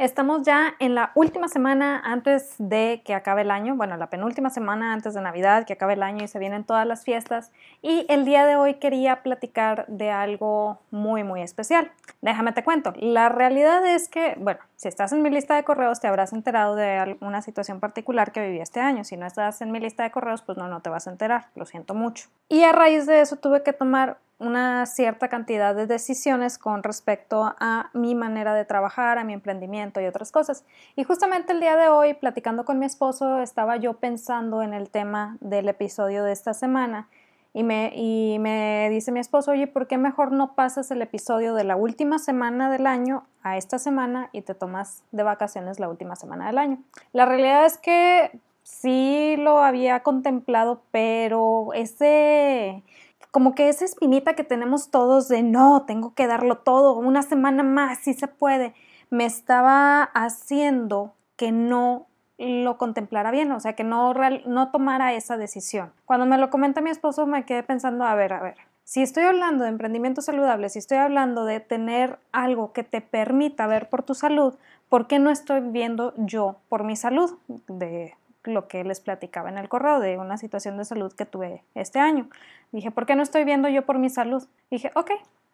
Estamos 0.00 0.44
ya 0.44 0.76
en 0.78 0.94
la 0.94 1.12
última 1.14 1.46
semana 1.46 2.00
antes 2.02 2.54
de 2.56 3.02
que 3.04 3.12
acabe 3.12 3.42
el 3.42 3.50
año, 3.50 3.76
bueno, 3.76 3.98
la 3.98 4.08
penúltima 4.08 4.48
semana 4.48 4.94
antes 4.94 5.12
de 5.12 5.20
Navidad, 5.20 5.66
que 5.66 5.74
acabe 5.74 5.92
el 5.92 6.02
año 6.02 6.24
y 6.24 6.28
se 6.28 6.38
vienen 6.38 6.64
todas 6.64 6.86
las 6.86 7.04
fiestas. 7.04 7.52
Y 7.82 8.06
el 8.08 8.24
día 8.24 8.46
de 8.46 8.56
hoy 8.56 8.76
quería 8.76 9.22
platicar 9.22 9.84
de 9.88 10.10
algo 10.10 10.78
muy, 10.90 11.22
muy 11.22 11.42
especial. 11.42 11.92
Déjame 12.22 12.52
te 12.52 12.64
cuento. 12.64 12.94
La 12.96 13.28
realidad 13.28 13.84
es 13.84 14.08
que, 14.08 14.36
bueno, 14.40 14.60
si 14.74 14.88
estás 14.88 15.12
en 15.12 15.20
mi 15.20 15.28
lista 15.28 15.54
de 15.54 15.64
correos 15.64 16.00
te 16.00 16.08
habrás 16.08 16.32
enterado 16.32 16.76
de 16.76 16.96
alguna 16.96 17.42
situación 17.42 17.78
particular 17.78 18.32
que 18.32 18.40
viví 18.40 18.58
este 18.58 18.80
año. 18.80 19.04
Si 19.04 19.18
no 19.18 19.26
estás 19.26 19.60
en 19.60 19.70
mi 19.70 19.80
lista 19.80 20.02
de 20.02 20.10
correos, 20.10 20.40
pues 20.40 20.56
no, 20.56 20.66
no 20.66 20.80
te 20.80 20.88
vas 20.88 21.08
a 21.08 21.10
enterar. 21.10 21.48
Lo 21.56 21.66
siento 21.66 21.92
mucho. 21.92 22.30
Y 22.48 22.64
a 22.64 22.72
raíz 22.72 23.04
de 23.04 23.20
eso 23.20 23.36
tuve 23.36 23.62
que 23.62 23.74
tomar 23.74 24.16
una 24.40 24.86
cierta 24.86 25.28
cantidad 25.28 25.74
de 25.74 25.86
decisiones 25.86 26.58
con 26.58 26.82
respecto 26.82 27.54
a 27.58 27.90
mi 27.92 28.14
manera 28.14 28.54
de 28.54 28.64
trabajar, 28.64 29.18
a 29.18 29.24
mi 29.24 29.34
emprendimiento 29.34 30.00
y 30.00 30.06
otras 30.06 30.32
cosas. 30.32 30.64
Y 30.96 31.04
justamente 31.04 31.52
el 31.52 31.60
día 31.60 31.76
de 31.76 31.88
hoy, 31.88 32.14
platicando 32.14 32.64
con 32.64 32.78
mi 32.78 32.86
esposo, 32.86 33.40
estaba 33.40 33.76
yo 33.76 33.98
pensando 33.98 34.62
en 34.62 34.72
el 34.72 34.90
tema 34.90 35.36
del 35.40 35.68
episodio 35.68 36.24
de 36.24 36.32
esta 36.32 36.54
semana 36.54 37.08
y 37.52 37.64
me, 37.64 37.92
y 37.94 38.38
me 38.38 38.88
dice 38.90 39.12
mi 39.12 39.20
esposo, 39.20 39.50
oye, 39.50 39.66
¿por 39.66 39.86
qué 39.86 39.98
mejor 39.98 40.32
no 40.32 40.54
pasas 40.54 40.90
el 40.90 41.02
episodio 41.02 41.54
de 41.54 41.64
la 41.64 41.76
última 41.76 42.18
semana 42.18 42.70
del 42.70 42.86
año 42.86 43.26
a 43.42 43.58
esta 43.58 43.78
semana 43.78 44.30
y 44.32 44.42
te 44.42 44.54
tomas 44.54 45.04
de 45.12 45.22
vacaciones 45.22 45.80
la 45.80 45.88
última 45.88 46.16
semana 46.16 46.46
del 46.46 46.58
año? 46.58 46.78
La 47.12 47.26
realidad 47.26 47.66
es 47.66 47.76
que 47.76 48.40
sí 48.62 49.34
lo 49.36 49.58
había 49.62 50.00
contemplado, 50.02 50.82
pero 50.92 51.74
ese 51.74 52.82
como 53.30 53.54
que 53.54 53.68
esa 53.68 53.84
espinita 53.84 54.34
que 54.34 54.44
tenemos 54.44 54.90
todos 54.90 55.28
de 55.28 55.42
no, 55.42 55.84
tengo 55.86 56.14
que 56.14 56.26
darlo 56.26 56.58
todo, 56.58 56.94
una 56.94 57.22
semana 57.22 57.62
más, 57.62 57.98
si 57.98 58.14
se 58.14 58.28
puede, 58.28 58.74
me 59.10 59.24
estaba 59.24 60.02
haciendo 60.02 61.14
que 61.36 61.52
no 61.52 62.06
lo 62.38 62.78
contemplara 62.78 63.30
bien, 63.30 63.52
o 63.52 63.60
sea, 63.60 63.74
que 63.74 63.84
no, 63.84 64.14
no 64.46 64.70
tomara 64.70 65.12
esa 65.12 65.36
decisión. 65.36 65.92
Cuando 66.06 66.26
me 66.26 66.38
lo 66.38 66.50
comenta 66.50 66.80
mi 66.80 66.90
esposo 66.90 67.26
me 67.26 67.44
quedé 67.44 67.62
pensando, 67.62 68.04
a 68.04 68.14
ver, 68.14 68.32
a 68.32 68.42
ver, 68.42 68.56
si 68.84 69.02
estoy 69.02 69.24
hablando 69.24 69.64
de 69.64 69.70
emprendimiento 69.70 70.22
saludable, 70.22 70.68
si 70.68 70.78
estoy 70.78 70.98
hablando 70.98 71.44
de 71.44 71.60
tener 71.60 72.18
algo 72.32 72.72
que 72.72 72.82
te 72.82 73.00
permita 73.00 73.66
ver 73.66 73.88
por 73.88 74.02
tu 74.02 74.14
salud, 74.14 74.54
¿por 74.88 75.06
qué 75.06 75.18
no 75.18 75.30
estoy 75.30 75.60
viendo 75.60 76.14
yo 76.16 76.56
por 76.68 76.82
mi 76.82 76.96
salud? 76.96 77.30
De 77.68 78.16
lo 78.44 78.68
que 78.68 78.84
les 78.84 79.00
platicaba 79.00 79.48
en 79.48 79.58
el 79.58 79.68
correo 79.68 80.00
de 80.00 80.18
una 80.18 80.36
situación 80.38 80.76
de 80.76 80.84
salud 80.84 81.12
que 81.12 81.26
tuve 81.26 81.62
este 81.74 81.98
año. 81.98 82.28
Dije, 82.72 82.90
¿por 82.90 83.06
qué 83.06 83.16
no 83.16 83.22
estoy 83.22 83.44
viendo 83.44 83.68
yo 83.68 83.84
por 83.84 83.98
mi 83.98 84.10
salud? 84.10 84.46
Dije, 84.70 84.92
ok, 84.94 85.10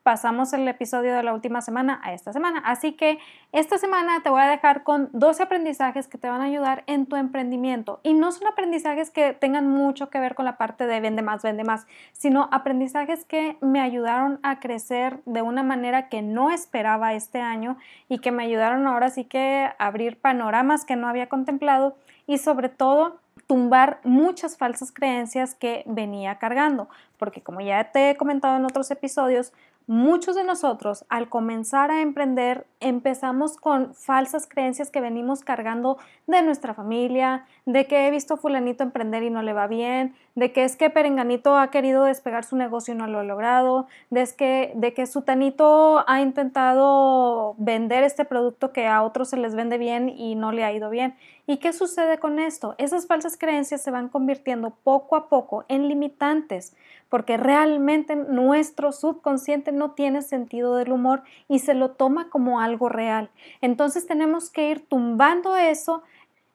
pasamos 0.06 0.52
el 0.52 0.68
episodio 0.68 1.16
de 1.16 1.24
la 1.24 1.34
última 1.34 1.60
semana 1.62 2.00
a 2.04 2.12
esta 2.12 2.32
semana. 2.32 2.62
Así 2.64 2.92
que 2.92 3.18
esta 3.50 3.76
semana 3.76 4.22
te 4.22 4.30
voy 4.30 4.40
a 4.40 4.46
dejar 4.46 4.84
con 4.84 5.08
12 5.12 5.42
aprendizajes 5.42 6.06
que 6.06 6.16
te 6.16 6.28
van 6.28 6.40
a 6.40 6.44
ayudar 6.44 6.84
en 6.86 7.06
tu 7.06 7.16
emprendimiento. 7.16 7.98
Y 8.04 8.14
no 8.14 8.30
son 8.30 8.46
aprendizajes 8.46 9.10
que 9.10 9.32
tengan 9.32 9.66
mucho 9.68 10.08
que 10.08 10.20
ver 10.20 10.36
con 10.36 10.44
la 10.44 10.58
parte 10.58 10.86
de 10.86 11.00
vende 11.00 11.22
más, 11.22 11.42
vende 11.42 11.64
más, 11.64 11.88
sino 12.12 12.48
aprendizajes 12.52 13.24
que 13.24 13.56
me 13.60 13.80
ayudaron 13.80 14.38
a 14.44 14.60
crecer 14.60 15.18
de 15.26 15.42
una 15.42 15.64
manera 15.64 16.08
que 16.08 16.22
no 16.22 16.52
esperaba 16.52 17.14
este 17.14 17.40
año 17.40 17.76
y 18.08 18.20
que 18.20 18.30
me 18.30 18.44
ayudaron 18.44 18.86
ahora 18.86 19.10
sí 19.10 19.24
que 19.24 19.72
a 19.76 19.86
abrir 19.88 20.20
panoramas 20.20 20.84
que 20.84 20.94
no 20.94 21.08
había 21.08 21.28
contemplado 21.28 21.96
y 22.28 22.38
sobre 22.38 22.68
todo 22.68 23.18
tumbar 23.48 24.00
muchas 24.04 24.56
falsas 24.56 24.92
creencias 24.92 25.56
que 25.56 25.82
venía 25.86 26.38
cargando, 26.38 26.88
porque 27.18 27.42
como 27.42 27.60
ya 27.60 27.90
te 27.90 28.10
he 28.10 28.16
comentado 28.16 28.56
en 28.56 28.64
otros 28.64 28.90
episodios, 28.92 29.52
Muchos 29.88 30.34
de 30.34 30.42
nosotros 30.42 31.04
al 31.08 31.28
comenzar 31.28 31.92
a 31.92 32.00
emprender 32.00 32.66
empezamos 32.80 33.56
con 33.56 33.94
falsas 33.94 34.48
creencias 34.48 34.90
que 34.90 35.00
venimos 35.00 35.44
cargando 35.44 35.96
de 36.26 36.42
nuestra 36.42 36.74
familia, 36.74 37.46
de 37.66 37.86
que 37.86 38.06
he 38.06 38.10
visto 38.10 38.36
fulanito 38.36 38.82
emprender 38.82 39.22
y 39.22 39.30
no 39.30 39.42
le 39.42 39.52
va 39.52 39.68
bien, 39.68 40.16
de 40.34 40.50
que 40.50 40.64
es 40.64 40.74
que 40.74 40.90
Perenganito 40.90 41.56
ha 41.56 41.70
querido 41.70 42.02
despegar 42.02 42.44
su 42.44 42.56
negocio 42.56 42.94
y 42.94 42.96
no 42.96 43.06
lo 43.06 43.20
ha 43.20 43.22
logrado, 43.22 43.86
de, 44.10 44.28
que, 44.36 44.72
de 44.74 44.92
que 44.92 45.06
Sutanito 45.06 46.04
ha 46.08 46.20
intentado 46.20 47.54
vender 47.56 48.02
este 48.02 48.24
producto 48.24 48.72
que 48.72 48.88
a 48.88 49.04
otros 49.04 49.30
se 49.30 49.36
les 49.36 49.54
vende 49.54 49.78
bien 49.78 50.08
y 50.08 50.34
no 50.34 50.50
le 50.50 50.64
ha 50.64 50.72
ido 50.72 50.90
bien. 50.90 51.14
¿Y 51.46 51.58
qué 51.58 51.72
sucede 51.72 52.18
con 52.18 52.40
esto? 52.40 52.74
Esas 52.76 53.06
falsas 53.06 53.38
creencias 53.38 53.82
se 53.82 53.92
van 53.92 54.08
convirtiendo 54.08 54.70
poco 54.82 55.14
a 55.14 55.28
poco 55.28 55.64
en 55.68 55.88
limitantes, 55.88 56.74
porque 57.08 57.36
realmente 57.36 58.16
nuestro 58.16 58.92
subconsciente 58.92 59.72
no 59.72 59.92
tiene 59.92 60.22
sentido 60.22 60.76
del 60.76 60.92
humor 60.92 61.22
y 61.48 61.60
se 61.60 61.74
lo 61.74 61.90
toma 61.90 62.28
como 62.30 62.60
algo 62.60 62.88
real. 62.88 63.30
Entonces 63.60 64.06
tenemos 64.06 64.50
que 64.50 64.70
ir 64.70 64.86
tumbando 64.86 65.56
eso 65.56 66.02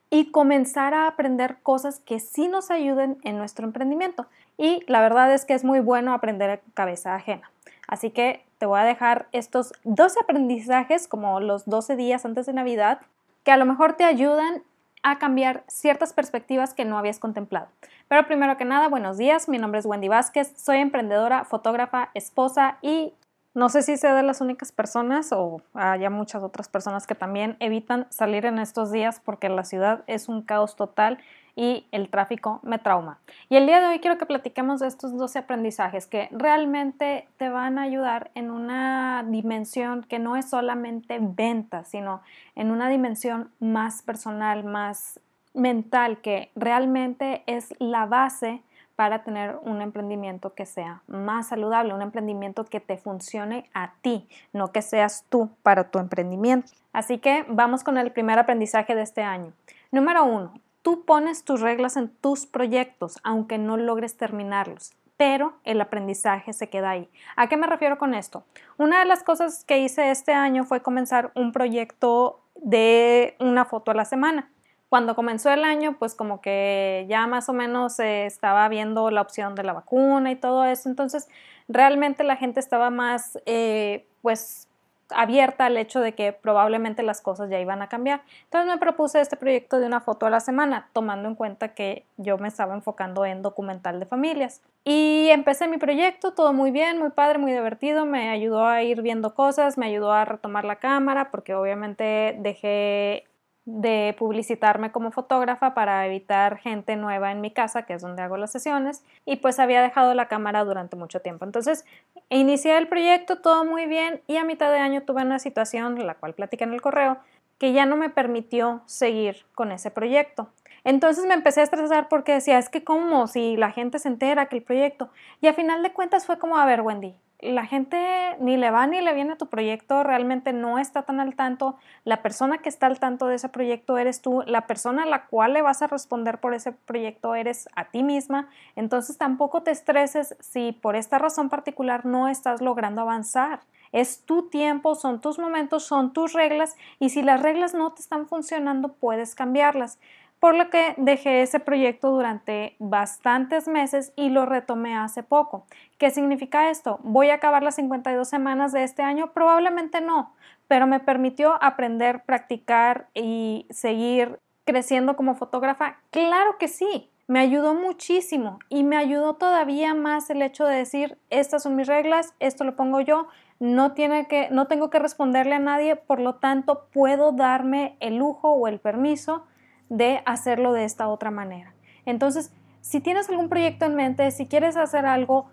y 0.09 0.31
comenzar 0.31 0.93
a 0.93 1.07
aprender 1.07 1.57
cosas 1.63 1.99
que 1.99 2.19
sí 2.19 2.47
nos 2.47 2.69
ayuden 2.69 3.17
en 3.23 3.37
nuestro 3.37 3.65
emprendimiento. 3.65 4.27
Y 4.57 4.83
la 4.87 5.01
verdad 5.01 5.33
es 5.33 5.45
que 5.45 5.53
es 5.53 5.63
muy 5.63 5.79
bueno 5.79 6.13
aprender 6.13 6.61
cabeza 6.73 7.15
ajena. 7.15 7.49
Así 7.87 8.11
que 8.11 8.43
te 8.57 8.65
voy 8.65 8.79
a 8.79 8.83
dejar 8.83 9.27
estos 9.31 9.73
12 9.85 10.19
aprendizajes 10.21 11.07
como 11.07 11.39
los 11.39 11.65
12 11.65 11.95
días 11.95 12.25
antes 12.25 12.45
de 12.45 12.53
Navidad 12.53 12.99
que 13.43 13.51
a 13.51 13.57
lo 13.57 13.65
mejor 13.65 13.93
te 13.93 14.03
ayudan 14.03 14.63
a 15.03 15.17
cambiar 15.19 15.63
ciertas 15.67 16.13
perspectivas 16.13 16.73
que 16.73 16.85
no 16.85 16.97
habías 16.97 17.19
contemplado. 17.19 17.67
Pero 18.07 18.25
primero 18.27 18.57
que 18.57 18.65
nada, 18.65 18.87
buenos 18.87 19.17
días, 19.17 19.49
mi 19.49 19.57
nombre 19.57 19.79
es 19.79 19.85
Wendy 19.85 20.07
Vázquez, 20.07 20.53
soy 20.55 20.77
emprendedora, 20.77 21.43
fotógrafa, 21.43 22.09
esposa 22.13 22.77
y 22.81 23.13
no 23.53 23.67
sé 23.67 23.81
si 23.81 23.97
sea 23.97 24.15
de 24.15 24.23
las 24.23 24.39
únicas 24.39 24.71
personas 24.71 25.33
o 25.33 25.61
haya 25.73 26.09
muchas 26.09 26.41
otras 26.41 26.69
personas 26.69 27.05
que 27.05 27.15
también 27.15 27.57
evitan 27.59 28.07
salir 28.09 28.45
en 28.45 28.59
estos 28.59 28.91
días 28.91 29.19
porque 29.19 29.49
la 29.49 29.65
ciudad 29.65 30.03
es 30.07 30.29
un 30.29 30.41
caos 30.41 30.75
total 30.77 31.17
y 31.55 31.85
el 31.91 32.09
tráfico 32.09 32.59
me 32.63 32.79
trauma. 32.79 33.19
Y 33.49 33.55
el 33.55 33.65
día 33.65 33.79
de 33.81 33.87
hoy 33.87 33.99
quiero 33.99 34.17
que 34.17 34.25
platiquemos 34.25 34.79
de 34.79 34.87
estos 34.87 35.17
12 35.17 35.39
aprendizajes 35.39 36.07
que 36.07 36.29
realmente 36.31 37.27
te 37.37 37.49
van 37.49 37.77
a 37.77 37.83
ayudar 37.83 38.31
en 38.35 38.51
una 38.51 39.23
dimensión 39.27 40.03
que 40.03 40.19
no 40.19 40.35
es 40.35 40.49
solamente 40.49 41.19
venta, 41.21 41.83
sino 41.83 42.21
en 42.55 42.71
una 42.71 42.89
dimensión 42.89 43.49
más 43.59 44.01
personal, 44.01 44.63
más 44.63 45.19
mental, 45.53 46.21
que 46.21 46.51
realmente 46.55 47.43
es 47.45 47.73
la 47.79 48.05
base 48.05 48.61
para 48.95 49.23
tener 49.23 49.57
un 49.63 49.81
emprendimiento 49.81 50.53
que 50.53 50.65
sea 50.65 51.01
más 51.07 51.47
saludable, 51.47 51.93
un 51.93 52.03
emprendimiento 52.03 52.65
que 52.65 52.79
te 52.79 52.97
funcione 52.97 53.67
a 53.73 53.93
ti, 54.01 54.27
no 54.53 54.71
que 54.71 54.81
seas 54.81 55.25
tú 55.27 55.49
para 55.63 55.89
tu 55.89 55.97
emprendimiento. 55.97 56.71
Así 56.93 57.17
que 57.17 57.45
vamos 57.47 57.83
con 57.83 57.97
el 57.97 58.11
primer 58.11 58.37
aprendizaje 58.37 58.93
de 58.93 59.01
este 59.01 59.23
año. 59.23 59.53
Número 59.91 60.23
uno, 60.23 60.53
Tú 60.81 61.05
pones 61.05 61.43
tus 61.43 61.61
reglas 61.61 61.95
en 61.97 62.09
tus 62.09 62.45
proyectos, 62.45 63.19
aunque 63.23 63.57
no 63.57 63.77
logres 63.77 64.17
terminarlos, 64.17 64.93
pero 65.15 65.53
el 65.63 65.79
aprendizaje 65.79 66.53
se 66.53 66.69
queda 66.69 66.89
ahí. 66.91 67.09
¿A 67.35 67.47
qué 67.47 67.57
me 67.57 67.67
refiero 67.67 67.99
con 67.99 68.15
esto? 68.15 68.43
Una 68.77 68.99
de 68.99 69.05
las 69.05 69.23
cosas 69.23 69.63
que 69.63 69.79
hice 69.79 70.09
este 70.09 70.33
año 70.33 70.63
fue 70.63 70.81
comenzar 70.81 71.31
un 71.35 71.51
proyecto 71.51 72.41
de 72.55 73.35
una 73.39 73.65
foto 73.65 73.91
a 73.91 73.93
la 73.93 74.05
semana. 74.05 74.49
Cuando 74.89 75.15
comenzó 75.15 75.51
el 75.51 75.63
año, 75.63 75.97
pues 75.99 76.15
como 76.15 76.41
que 76.41 77.05
ya 77.07 77.27
más 77.27 77.47
o 77.47 77.53
menos 77.53 77.95
se 77.95 78.25
estaba 78.25 78.67
viendo 78.67 79.09
la 79.11 79.21
opción 79.21 79.55
de 79.55 79.63
la 79.63 79.73
vacuna 79.73 80.31
y 80.31 80.35
todo 80.35 80.65
eso, 80.65 80.89
entonces 80.89 81.29
realmente 81.69 82.23
la 82.23 82.35
gente 82.35 82.59
estaba 82.59 82.89
más, 82.89 83.39
eh, 83.45 84.07
pues 84.21 84.67
abierta 85.15 85.65
al 85.65 85.77
hecho 85.77 85.99
de 85.99 86.13
que 86.13 86.33
probablemente 86.33 87.03
las 87.03 87.21
cosas 87.21 87.49
ya 87.49 87.59
iban 87.59 87.81
a 87.81 87.89
cambiar. 87.89 88.21
Entonces 88.43 88.71
me 88.71 88.77
propuse 88.77 89.21
este 89.21 89.37
proyecto 89.37 89.79
de 89.79 89.85
una 89.85 90.01
foto 90.01 90.25
a 90.25 90.29
la 90.29 90.39
semana, 90.39 90.89
tomando 90.93 91.27
en 91.27 91.35
cuenta 91.35 91.69
que 91.69 92.05
yo 92.17 92.37
me 92.37 92.47
estaba 92.47 92.73
enfocando 92.73 93.25
en 93.25 93.41
documental 93.41 93.99
de 93.99 94.05
familias. 94.05 94.61
Y 94.83 95.29
empecé 95.29 95.67
mi 95.67 95.77
proyecto, 95.77 96.33
todo 96.33 96.53
muy 96.53 96.71
bien, 96.71 96.97
muy 96.97 97.11
padre, 97.11 97.37
muy 97.37 97.51
divertido, 97.51 98.05
me 98.05 98.29
ayudó 98.29 98.65
a 98.65 98.81
ir 98.81 99.01
viendo 99.01 99.35
cosas, 99.35 99.77
me 99.77 99.85
ayudó 99.85 100.11
a 100.11 100.25
retomar 100.25 100.65
la 100.65 100.77
cámara, 100.77 101.29
porque 101.29 101.53
obviamente 101.53 102.35
dejé 102.39 103.25
de 103.65 104.15
publicitarme 104.17 104.91
como 104.91 105.11
fotógrafa 105.11 105.73
para 105.73 106.05
evitar 106.05 106.57
gente 106.57 106.95
nueva 106.95 107.31
en 107.31 107.41
mi 107.41 107.51
casa, 107.51 107.83
que 107.83 107.93
es 107.93 108.01
donde 108.01 108.23
hago 108.23 108.37
las 108.37 108.51
sesiones, 108.51 109.03
y 109.25 109.37
pues 109.37 109.59
había 109.59 109.81
dejado 109.81 110.13
la 110.13 110.27
cámara 110.27 110.63
durante 110.63 110.95
mucho 110.95 111.21
tiempo. 111.21 111.45
Entonces, 111.45 111.85
inicié 112.29 112.77
el 112.77 112.87
proyecto, 112.87 113.39
todo 113.39 113.63
muy 113.65 113.85
bien, 113.85 114.21
y 114.27 114.37
a 114.37 114.45
mitad 114.45 114.71
de 114.71 114.79
año 114.79 115.03
tuve 115.03 115.21
una 115.21 115.39
situación, 115.39 116.05
la 116.05 116.15
cual 116.15 116.33
platicé 116.33 116.63
en 116.63 116.73
el 116.73 116.81
correo, 116.81 117.17
que 117.59 117.73
ya 117.73 117.85
no 117.85 117.95
me 117.95 118.09
permitió 118.09 118.81
seguir 118.87 119.45
con 119.53 119.71
ese 119.71 119.91
proyecto. 119.91 120.49
Entonces 120.83 121.25
me 121.27 121.35
empecé 121.35 121.61
a 121.61 121.65
estresar 121.65 122.09
porque 122.09 122.33
decía, 122.33 122.57
es 122.57 122.69
que 122.69 122.83
como 122.83 123.27
si 123.27 123.55
la 123.55 123.71
gente 123.71 123.99
se 123.99 124.07
entera 124.07 124.47
que 124.47 124.57
el 124.57 124.63
proyecto, 124.63 125.09
y 125.39 125.47
a 125.47 125.53
final 125.53 125.83
de 125.83 125.93
cuentas 125.93 126.25
fue 126.25 126.39
como, 126.39 126.57
a 126.57 126.65
ver, 126.65 126.81
Wendy, 126.81 127.15
la 127.41 127.65
gente 127.65 127.97
ni 128.39 128.57
le 128.57 128.71
va 128.71 128.85
ni 128.87 129.01
le 129.01 129.13
viene 129.13 129.33
a 129.33 129.37
tu 129.37 129.47
proyecto, 129.47 130.03
realmente 130.03 130.53
no 130.53 130.77
está 130.77 131.03
tan 131.03 131.19
al 131.19 131.35
tanto. 131.35 131.75
La 132.03 132.21
persona 132.21 132.59
que 132.59 132.69
está 132.69 132.87
al 132.87 132.99
tanto 132.99 133.27
de 133.27 133.35
ese 133.35 133.49
proyecto 133.49 133.97
eres 133.97 134.21
tú, 134.21 134.43
la 134.45 134.67
persona 134.67 135.03
a 135.03 135.07
la 135.07 135.25
cual 135.25 135.53
le 135.53 135.61
vas 135.61 135.81
a 135.81 135.87
responder 135.87 136.39
por 136.39 136.53
ese 136.53 136.71
proyecto 136.71 137.35
eres 137.35 137.67
a 137.75 137.85
ti 137.85 138.03
misma. 138.03 138.49
Entonces 138.75 139.17
tampoco 139.17 139.63
te 139.63 139.71
estreses 139.71 140.35
si 140.39 140.71
por 140.71 140.95
esta 140.95 141.17
razón 141.17 141.49
particular 141.49 142.05
no 142.05 142.27
estás 142.27 142.61
logrando 142.61 143.01
avanzar. 143.01 143.61
Es 143.91 144.23
tu 144.23 144.47
tiempo, 144.49 144.95
son 144.95 145.19
tus 145.19 145.37
momentos, 145.37 145.83
son 145.83 146.13
tus 146.13 146.33
reglas 146.33 146.75
y 146.99 147.09
si 147.09 147.21
las 147.21 147.41
reglas 147.41 147.73
no 147.73 147.91
te 147.91 148.01
están 148.01 148.25
funcionando, 148.25 148.93
puedes 148.93 149.35
cambiarlas. 149.35 149.99
Por 150.41 150.55
lo 150.55 150.71
que 150.71 150.95
dejé 150.97 151.43
ese 151.43 151.59
proyecto 151.59 152.09
durante 152.09 152.75
bastantes 152.79 153.67
meses 153.67 154.11
y 154.15 154.29
lo 154.29 154.47
retomé 154.47 154.97
hace 154.97 155.21
poco. 155.21 155.67
¿Qué 155.99 156.09
significa 156.09 156.71
esto? 156.71 156.99
¿Voy 157.03 157.29
a 157.29 157.35
acabar 157.35 157.61
las 157.61 157.75
52 157.75 158.27
semanas 158.27 158.71
de 158.71 158.81
este 158.83 159.03
año? 159.03 159.33
Probablemente 159.33 160.01
no, 160.01 160.33
pero 160.67 160.87
me 160.87 160.99
permitió 160.99 161.63
aprender, 161.63 162.23
practicar 162.23 163.07
y 163.13 163.67
seguir 163.69 164.39
creciendo 164.65 165.15
como 165.15 165.35
fotógrafa. 165.35 165.99
Claro 166.09 166.57
que 166.57 166.67
sí, 166.67 167.11
me 167.27 167.39
ayudó 167.39 167.75
muchísimo 167.75 168.57
y 168.67 168.83
me 168.83 168.97
ayudó 168.97 169.35
todavía 169.35 169.93
más 169.93 170.31
el 170.31 170.41
hecho 170.41 170.65
de 170.65 170.75
decir, 170.75 171.19
estas 171.29 171.61
son 171.61 171.75
mis 171.75 171.85
reglas, 171.85 172.33
esto 172.39 172.63
lo 172.63 172.75
pongo 172.75 172.99
yo, 172.99 173.27
no, 173.59 173.93
tiene 173.93 174.27
que, 174.27 174.49
no 174.49 174.65
tengo 174.65 174.89
que 174.89 174.97
responderle 174.97 175.53
a 175.53 175.59
nadie, 175.59 175.97
por 175.97 176.19
lo 176.19 176.37
tanto 176.37 176.87
puedo 176.91 177.31
darme 177.31 177.95
el 177.99 178.17
lujo 178.17 178.49
o 178.49 178.67
el 178.67 178.79
permiso 178.79 179.45
de 179.91 180.21
hacerlo 180.25 180.71
de 180.71 180.85
esta 180.85 181.09
otra 181.09 181.31
manera. 181.31 181.73
Entonces, 182.05 182.51
si 182.79 183.01
tienes 183.01 183.29
algún 183.29 183.49
proyecto 183.49 183.85
en 183.85 183.95
mente, 183.95 184.31
si 184.31 184.47
quieres 184.47 184.77
hacer 184.77 185.05
algo, 185.05 185.47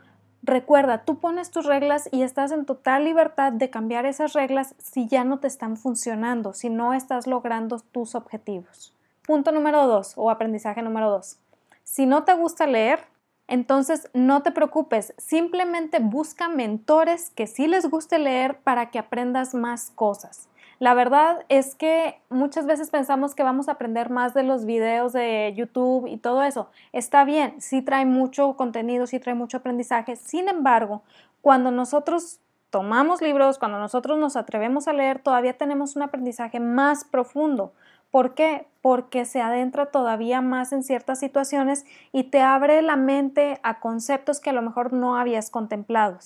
recuerda, 0.45 1.05
tú 1.05 1.19
pones 1.19 1.51
tus 1.51 1.67
reglas 1.67 2.09
y 2.13 2.23
estás 2.23 2.53
en 2.53 2.65
total 2.65 3.05
libertad 3.05 3.53
de 3.53 3.69
cambiar 3.69 4.07
esas 4.07 4.35
reglas 4.35 4.77
si 4.79 5.09
ya 5.09 5.25
no 5.25 5.41
te 5.41 5.49
están 5.49 5.77
funcionando, 5.77 6.55
si 6.55 6.71
no 6.71 6.95
estás 6.95 7.27
logrando 7.27 7.81
tus 7.81 8.15
objetivos. 8.15 8.95
Punto 9.27 9.51
número 9.51 9.89
dos 9.89 10.13
o 10.15 10.31
aprendizaje 10.31 10.83
número 10.83 11.11
dos. 11.11 11.41
Si 11.83 12.07
no 12.07 12.23
te 12.23 12.35
gusta 12.35 12.69
leer, 12.69 13.01
entonces 13.49 14.09
no 14.15 14.45
te 14.45 14.53
preocupes, 14.53 15.15
simplemente 15.19 15.99
busca 15.99 16.49
mentores 16.49 17.31
que 17.31 17.49
sí 17.49 17.67
les 17.67 17.91
guste 17.91 18.21
leer 18.21 18.61
para 18.61 18.91
que 18.91 19.01
aprendas 19.01 19.53
más 19.53 19.91
cosas. 19.91 20.49
La 20.79 20.95
verdad 20.95 21.45
es 21.49 21.75
que 21.75 22.21
muchas 22.29 22.67
veces 22.67 22.91
pensamos 22.91 23.35
que 23.35 23.43
vamos 23.43 23.69
a 23.69 23.73
aprender 23.73 24.11
más 24.11 24.33
de 24.33 24.45
los 24.45 24.65
videos 24.65 25.13
de 25.13 25.53
YouTube 25.57 26.07
y 26.07 26.19
todo 26.19 26.45
eso. 26.45 26.71
Está 26.93 27.25
bien, 27.25 27.61
sí 27.61 27.83
trae 27.83 28.05
mucho 28.05 28.55
contenido, 28.55 29.09
sí 29.09 29.19
trae 29.19 29.35
mucho 29.35 29.57
aprendizaje. 29.57 30.15
Sin 30.15 30.49
embargo, 30.49 31.03
cuando 31.43 31.73
nosotros 31.73 32.39
tomamos 32.71 33.21
libros, 33.21 33.59
cuando 33.59 33.81
nosotros 33.81 34.19
nos 34.19 34.37
atrevemos 34.37 34.87
a 34.87 34.93
leer, 34.93 35.21
todavía 35.21 35.57
tenemos 35.57 35.97
un 35.97 36.03
aprendizaje 36.03 36.61
más 36.61 37.05
profundo. 37.05 37.73
¿Por 38.13 38.35
qué? 38.35 38.67
Porque 38.81 39.25
se 39.25 39.41
adentra 39.41 39.87
todavía 39.87 40.41
más 40.41 40.73
en 40.73 40.85
ciertas 40.85 41.19
situaciones 41.19 41.87
y 42.13 42.25
te 42.25 42.41
abre 42.41 42.83
la 42.83 42.97
mente 42.97 43.59
a 43.65 43.81
conceptos 43.81 44.41
que 44.41 44.51
a 44.51 44.55
lo 44.55 44.63
mejor 44.63 44.93
no 44.93 45.17
habías 45.17 45.51
contemplado. 45.51 46.19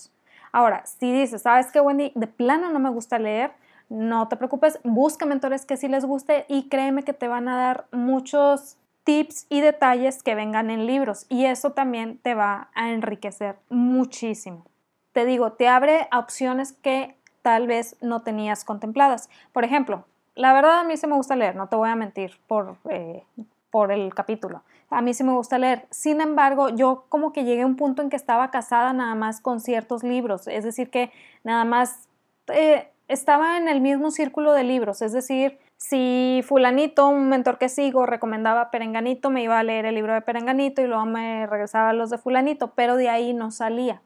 Ahora, 0.51 0.85
si 0.85 1.11
dices, 1.11 1.41
¿sabes 1.41 1.71
qué, 1.71 1.81
Wendy? 1.81 2.11
De 2.13 2.27
plano 2.27 2.69
no 2.69 2.79
me 2.79 2.91
gusta 2.91 3.17
leer, 3.17 3.51
no 3.93 4.27
te 4.27 4.37
preocupes, 4.37 4.79
busca 4.83 5.25
mentores 5.27 5.65
que 5.67 5.77
sí 5.77 5.87
les 5.87 6.03
guste 6.03 6.45
y 6.49 6.67
créeme 6.67 7.03
que 7.03 7.13
te 7.13 7.27
van 7.27 7.47
a 7.47 7.57
dar 7.57 7.85
muchos 7.91 8.77
tips 9.03 9.45
y 9.49 9.61
detalles 9.61 10.23
que 10.23 10.33
vengan 10.33 10.71
en 10.71 10.87
libros 10.87 11.27
y 11.29 11.45
eso 11.45 11.73
también 11.73 12.17
te 12.17 12.33
va 12.33 12.69
a 12.73 12.89
enriquecer 12.89 13.55
muchísimo. 13.69 14.65
Te 15.11 15.25
digo, 15.25 15.53
te 15.53 15.67
abre 15.67 16.07
opciones 16.11 16.73
que 16.73 17.15
tal 17.43 17.67
vez 17.67 17.95
no 18.01 18.23
tenías 18.23 18.65
contempladas. 18.65 19.29
Por 19.51 19.63
ejemplo, 19.63 20.05
la 20.33 20.53
verdad 20.53 20.79
a 20.79 20.83
mí 20.83 20.97
sí 20.97 21.05
me 21.05 21.15
gusta 21.15 21.35
leer, 21.35 21.55
no 21.55 21.67
te 21.67 21.75
voy 21.75 21.89
a 21.89 21.95
mentir 21.95 22.31
por, 22.47 22.77
eh, 22.89 23.23
por 23.69 23.91
el 23.91 24.11
capítulo. 24.15 24.63
A 24.89 25.03
mí 25.03 25.13
sí 25.13 25.23
me 25.23 25.33
gusta 25.33 25.59
leer. 25.59 25.85
Sin 25.91 26.19
embargo, 26.19 26.69
yo 26.69 27.05
como 27.09 27.31
que 27.31 27.43
llegué 27.43 27.61
a 27.61 27.67
un 27.67 27.75
punto 27.75 28.01
en 28.01 28.09
que 28.09 28.15
estaba 28.15 28.49
casada 28.49 28.91
nada 28.93 29.13
más 29.13 29.39
con 29.39 29.59
ciertos 29.59 30.03
libros. 30.03 30.47
Es 30.47 30.63
decir, 30.63 30.89
que 30.89 31.11
nada 31.43 31.63
más 31.63 32.07
eh, 32.47 32.89
estaba 33.07 33.57
en 33.57 33.67
el 33.67 33.81
mismo 33.81 34.11
círculo 34.11 34.53
de 34.53 34.63
libros. 34.63 35.01
Es 35.01 35.13
decir, 35.13 35.59
si 35.77 36.41
fulanito, 36.47 37.07
un 37.07 37.29
mentor 37.29 37.57
que 37.57 37.69
sigo, 37.69 38.05
recomendaba 38.05 38.71
Perenganito, 38.71 39.29
me 39.29 39.43
iba 39.43 39.59
a 39.59 39.63
leer 39.63 39.85
el 39.85 39.95
libro 39.95 40.13
de 40.13 40.21
Perenganito 40.21 40.81
y 40.81 40.87
luego 40.87 41.05
me 41.05 41.45
regresaba 41.47 41.89
a 41.89 41.93
los 41.93 42.09
de 42.09 42.17
fulanito, 42.17 42.73
pero 42.73 42.95
de 42.95 43.09
ahí 43.09 43.33
no 43.33 43.51
salía. 43.51 44.01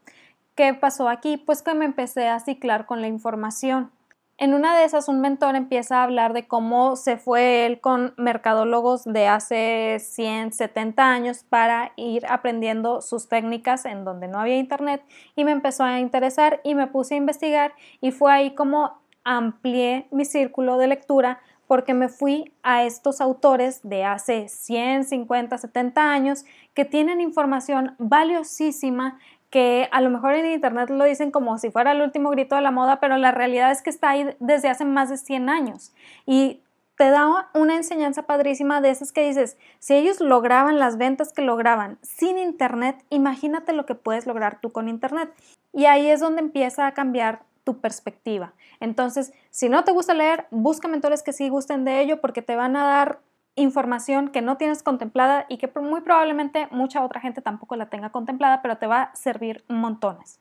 ¿Qué 0.55 0.73
pasó 0.73 1.07
aquí? 1.07 1.37
Pues 1.37 1.61
que 1.61 1.75
me 1.75 1.85
empecé 1.85 2.27
a 2.27 2.39
ciclar 2.39 2.87
con 2.87 3.01
la 3.01 3.07
información. 3.07 3.91
En 4.39 4.53
una 4.53 4.77
de 4.77 4.85
esas, 4.85 5.07
un 5.07 5.19
mentor 5.19 5.55
empieza 5.55 5.97
a 5.97 6.03
hablar 6.03 6.31
de 6.33 6.47
cómo 6.47 6.95
se 6.95 7.17
fue 7.17 7.65
él 7.65 7.81
con 7.81 8.13
mercadólogos 8.17 9.03
de 9.03 9.27
hace 9.27 9.97
170 9.99 11.11
años 11.11 11.43
para 11.43 11.91
ir 11.95 12.23
aprendiendo 12.27 13.01
sus 13.01 13.29
técnicas 13.29 13.85
en 13.85 14.05
donde 14.05 14.27
no 14.27 14.39
había 14.39 14.57
internet 14.57 15.03
y 15.35 15.43
me 15.43 15.53
empezó 15.53 15.85
a 15.85 15.99
interesar 15.99 16.61
y 16.63 16.75
me 16.75 16.85
puse 16.85 17.15
a 17.15 17.17
investigar 17.17 17.73
y 17.99 18.11
fue 18.11 18.31
ahí 18.31 18.53
como 18.53 19.01
amplié 19.23 20.07
mi 20.11 20.23
círculo 20.23 20.77
de 20.77 20.85
lectura 20.85 21.39
porque 21.65 21.95
me 21.95 22.07
fui 22.07 22.53
a 22.61 22.83
estos 22.85 23.21
autores 23.21 23.81
de 23.83 24.05
hace 24.05 24.47
100, 24.49 25.05
50, 25.05 25.57
70 25.57 26.11
años 26.11 26.45
que 26.75 26.85
tienen 26.85 27.21
información 27.21 27.95
valiosísima 27.97 29.19
que 29.49 29.87
a 29.91 30.01
lo 30.01 30.09
mejor 30.09 30.33
en 30.33 30.45
internet 30.45 30.89
lo 30.89 31.05
dicen 31.05 31.31
como 31.31 31.57
si 31.57 31.71
fuera 31.71 31.91
el 31.91 32.01
último 32.01 32.29
grito 32.29 32.55
de 32.55 32.61
la 32.61 32.71
moda, 32.71 32.99
pero 32.99 33.17
la 33.17 33.31
realidad 33.31 33.71
es 33.71 33.81
que 33.81 33.89
está 33.89 34.09
ahí 34.09 34.35
desde 34.39 34.69
hace 34.69 34.85
más 34.85 35.09
de 35.09 35.17
100 35.17 35.49
años. 35.49 35.93
Y 36.25 36.61
te 36.97 37.09
da 37.11 37.49
una 37.53 37.75
enseñanza 37.75 38.23
padrísima 38.23 38.81
de 38.81 38.89
esas 38.89 39.11
que 39.11 39.25
dices, 39.25 39.57
si 39.79 39.93
ellos 39.93 40.19
lograban 40.19 40.79
las 40.79 40.97
ventas 40.97 41.31
que 41.31 41.43
lograban 41.43 41.99
sin 42.01 42.39
internet, 42.39 43.05
imagínate 43.09 43.71
lo 43.71 43.85
que 43.85 43.95
puedes 43.95 44.25
lograr 44.25 44.59
tú 44.59 44.71
con 44.71 44.89
internet. 44.89 45.31
Y 45.73 45.85
ahí 45.85 46.09
es 46.09 46.19
donde 46.19 46.41
empieza 46.41 46.87
a 46.87 46.93
cambiar 46.93 47.43
tu 47.63 47.79
perspectiva. 47.79 48.53
Entonces, 48.79 49.31
si 49.51 49.69
no 49.69 49.83
te 49.83 49.91
gusta 49.91 50.13
leer, 50.13 50.47
busca 50.49 50.87
mentores 50.87 51.21
que 51.21 51.33
sí 51.33 51.49
gusten 51.49 51.85
de 51.85 52.01
ello 52.01 52.19
porque 52.19 52.41
te 52.41 52.55
van 52.55 52.75
a 52.75 52.85
dar 52.85 53.19
información 53.57 54.29
que 54.29 54.41
no 54.41 54.55
tienes 54.55 54.83
contemplada 54.83 55.45
y 55.49 55.57
que 55.57 55.69
muy 55.81 56.01
probablemente 56.01 56.67
mucha 56.71 57.03
otra 57.03 57.19
gente 57.19 57.41
tampoco 57.41 57.75
la 57.75 57.89
tenga 57.89 58.11
contemplada, 58.11 58.61
pero 58.61 58.77
te 58.77 58.87
va 58.87 59.01
a 59.01 59.15
servir 59.15 59.65
montones. 59.67 60.39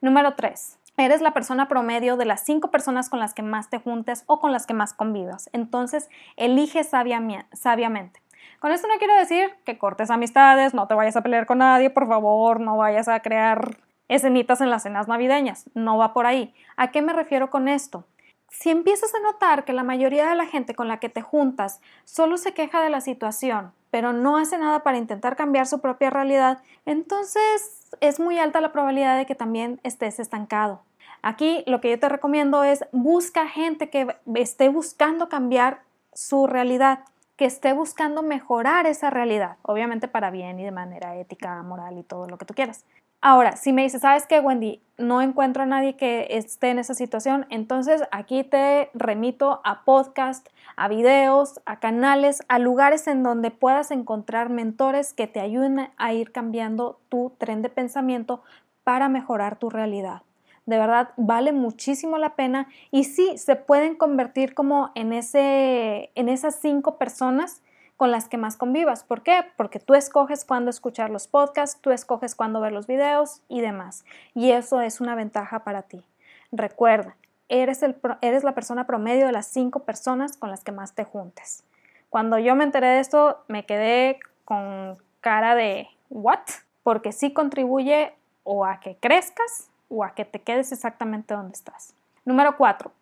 Número 0.00 0.34
3. 0.34 0.78
Eres 0.98 1.20
la 1.20 1.32
persona 1.32 1.68
promedio 1.68 2.16
de 2.16 2.24
las 2.24 2.44
cinco 2.44 2.70
personas 2.70 3.08
con 3.08 3.20
las 3.20 3.32
que 3.32 3.42
más 3.42 3.70
te 3.70 3.78
juntes 3.78 4.24
o 4.26 4.40
con 4.40 4.52
las 4.52 4.66
que 4.66 4.74
más 4.74 4.94
convivas. 4.94 5.48
Entonces, 5.52 6.10
elige 6.36 6.82
sabiamente. 6.84 8.20
Con 8.60 8.72
esto 8.72 8.88
no 8.88 8.98
quiero 8.98 9.14
decir 9.14 9.50
que 9.64 9.78
cortes 9.78 10.10
amistades, 10.10 10.74
no 10.74 10.88
te 10.88 10.94
vayas 10.94 11.16
a 11.16 11.22
pelear 11.22 11.46
con 11.46 11.58
nadie, 11.58 11.90
por 11.90 12.08
favor, 12.08 12.60
no 12.60 12.76
vayas 12.76 13.06
a 13.08 13.20
crear 13.20 13.78
escenitas 14.08 14.60
en 14.60 14.70
las 14.70 14.82
cenas 14.82 15.06
navideñas. 15.06 15.70
No 15.74 15.98
va 15.98 16.12
por 16.12 16.26
ahí. 16.26 16.52
¿A 16.76 16.90
qué 16.90 17.00
me 17.00 17.12
refiero 17.12 17.50
con 17.50 17.68
esto? 17.68 18.04
Si 18.50 18.70
empiezas 18.70 19.14
a 19.14 19.20
notar 19.20 19.64
que 19.64 19.72
la 19.72 19.82
mayoría 19.82 20.28
de 20.28 20.34
la 20.34 20.46
gente 20.46 20.74
con 20.74 20.88
la 20.88 20.98
que 20.98 21.08
te 21.08 21.22
juntas 21.22 21.80
solo 22.04 22.38
se 22.38 22.54
queja 22.54 22.82
de 22.82 22.90
la 22.90 23.00
situación, 23.00 23.72
pero 23.90 24.12
no 24.12 24.36
hace 24.36 24.58
nada 24.58 24.82
para 24.82 24.98
intentar 24.98 25.36
cambiar 25.36 25.66
su 25.66 25.80
propia 25.80 26.10
realidad, 26.10 26.62
entonces 26.86 27.86
es 28.00 28.20
muy 28.20 28.38
alta 28.38 28.60
la 28.60 28.72
probabilidad 28.72 29.16
de 29.16 29.26
que 29.26 29.34
también 29.34 29.80
estés 29.82 30.18
estancado. 30.18 30.82
Aquí 31.22 31.64
lo 31.66 31.80
que 31.80 31.90
yo 31.90 31.98
te 31.98 32.08
recomiendo 32.08 32.64
es 32.64 32.84
busca 32.92 33.48
gente 33.48 33.90
que 33.90 34.16
esté 34.34 34.68
buscando 34.68 35.28
cambiar 35.28 35.82
su 36.12 36.46
realidad, 36.46 37.00
que 37.36 37.44
esté 37.44 37.72
buscando 37.72 38.22
mejorar 38.22 38.86
esa 38.86 39.10
realidad, 39.10 39.56
obviamente 39.62 40.08
para 40.08 40.30
bien 40.30 40.58
y 40.58 40.64
de 40.64 40.70
manera 40.70 41.16
ética, 41.16 41.62
moral 41.62 41.98
y 41.98 42.02
todo 42.02 42.28
lo 42.28 42.38
que 42.38 42.44
tú 42.44 42.54
quieras. 42.54 42.84
Ahora, 43.20 43.56
si 43.56 43.72
me 43.72 43.82
dices, 43.82 44.02
¿sabes 44.02 44.26
qué, 44.26 44.38
Wendy? 44.38 44.80
No 44.96 45.20
encuentro 45.22 45.64
a 45.64 45.66
nadie 45.66 45.96
que 45.96 46.28
esté 46.30 46.70
en 46.70 46.78
esa 46.78 46.94
situación, 46.94 47.46
entonces 47.50 48.02
aquí 48.12 48.44
te 48.44 48.90
remito 48.94 49.60
a 49.64 49.84
podcast, 49.84 50.48
a 50.76 50.86
videos, 50.86 51.60
a 51.66 51.80
canales, 51.80 52.42
a 52.46 52.60
lugares 52.60 53.08
en 53.08 53.24
donde 53.24 53.50
puedas 53.50 53.90
encontrar 53.90 54.50
mentores 54.50 55.14
que 55.14 55.26
te 55.26 55.40
ayuden 55.40 55.90
a 55.96 56.12
ir 56.12 56.30
cambiando 56.30 57.00
tu 57.08 57.32
tren 57.38 57.60
de 57.62 57.70
pensamiento 57.70 58.42
para 58.84 59.08
mejorar 59.08 59.58
tu 59.58 59.68
realidad. 59.68 60.22
De 60.66 60.78
verdad, 60.78 61.10
vale 61.16 61.52
muchísimo 61.52 62.18
la 62.18 62.36
pena 62.36 62.68
y 62.92 63.04
sí, 63.04 63.36
se 63.36 63.56
pueden 63.56 63.96
convertir 63.96 64.54
como 64.54 64.92
en, 64.94 65.12
ese, 65.12 66.12
en 66.14 66.28
esas 66.28 66.60
cinco 66.60 66.98
personas 66.98 67.62
con 67.98 68.12
las 68.12 68.28
que 68.28 68.38
más 68.38 68.56
convivas. 68.56 69.02
¿Por 69.02 69.22
qué? 69.22 69.44
Porque 69.56 69.80
tú 69.80 69.94
escoges 69.94 70.44
cuándo 70.44 70.70
escuchar 70.70 71.10
los 71.10 71.26
podcasts, 71.26 71.80
tú 71.80 71.90
escoges 71.90 72.36
cuándo 72.36 72.60
ver 72.60 72.72
los 72.72 72.86
videos 72.86 73.42
y 73.48 73.60
demás. 73.60 74.04
Y 74.34 74.52
eso 74.52 74.80
es 74.80 75.00
una 75.00 75.16
ventaja 75.16 75.64
para 75.64 75.82
ti. 75.82 76.04
Recuerda, 76.52 77.16
eres, 77.48 77.82
el, 77.82 77.96
eres 78.22 78.44
la 78.44 78.54
persona 78.54 78.86
promedio 78.86 79.26
de 79.26 79.32
las 79.32 79.48
cinco 79.48 79.80
personas 79.80 80.36
con 80.36 80.48
las 80.48 80.62
que 80.62 80.70
más 80.70 80.94
te 80.94 81.02
juntes. 81.02 81.64
Cuando 82.08 82.38
yo 82.38 82.54
me 82.54 82.62
enteré 82.62 82.86
de 82.86 83.00
esto, 83.00 83.42
me 83.48 83.66
quedé 83.66 84.20
con 84.44 84.96
cara 85.20 85.56
de 85.56 85.88
¿what? 86.08 86.38
Porque 86.84 87.10
sí 87.10 87.32
contribuye 87.32 88.14
o 88.44 88.64
a 88.64 88.78
que 88.78 88.94
crezcas 88.94 89.70
o 89.88 90.04
a 90.04 90.14
que 90.14 90.24
te 90.24 90.40
quedes 90.40 90.70
exactamente 90.70 91.34
donde 91.34 91.54
estás. 91.54 91.94
Número 92.24 92.56
cuatro, 92.56 92.92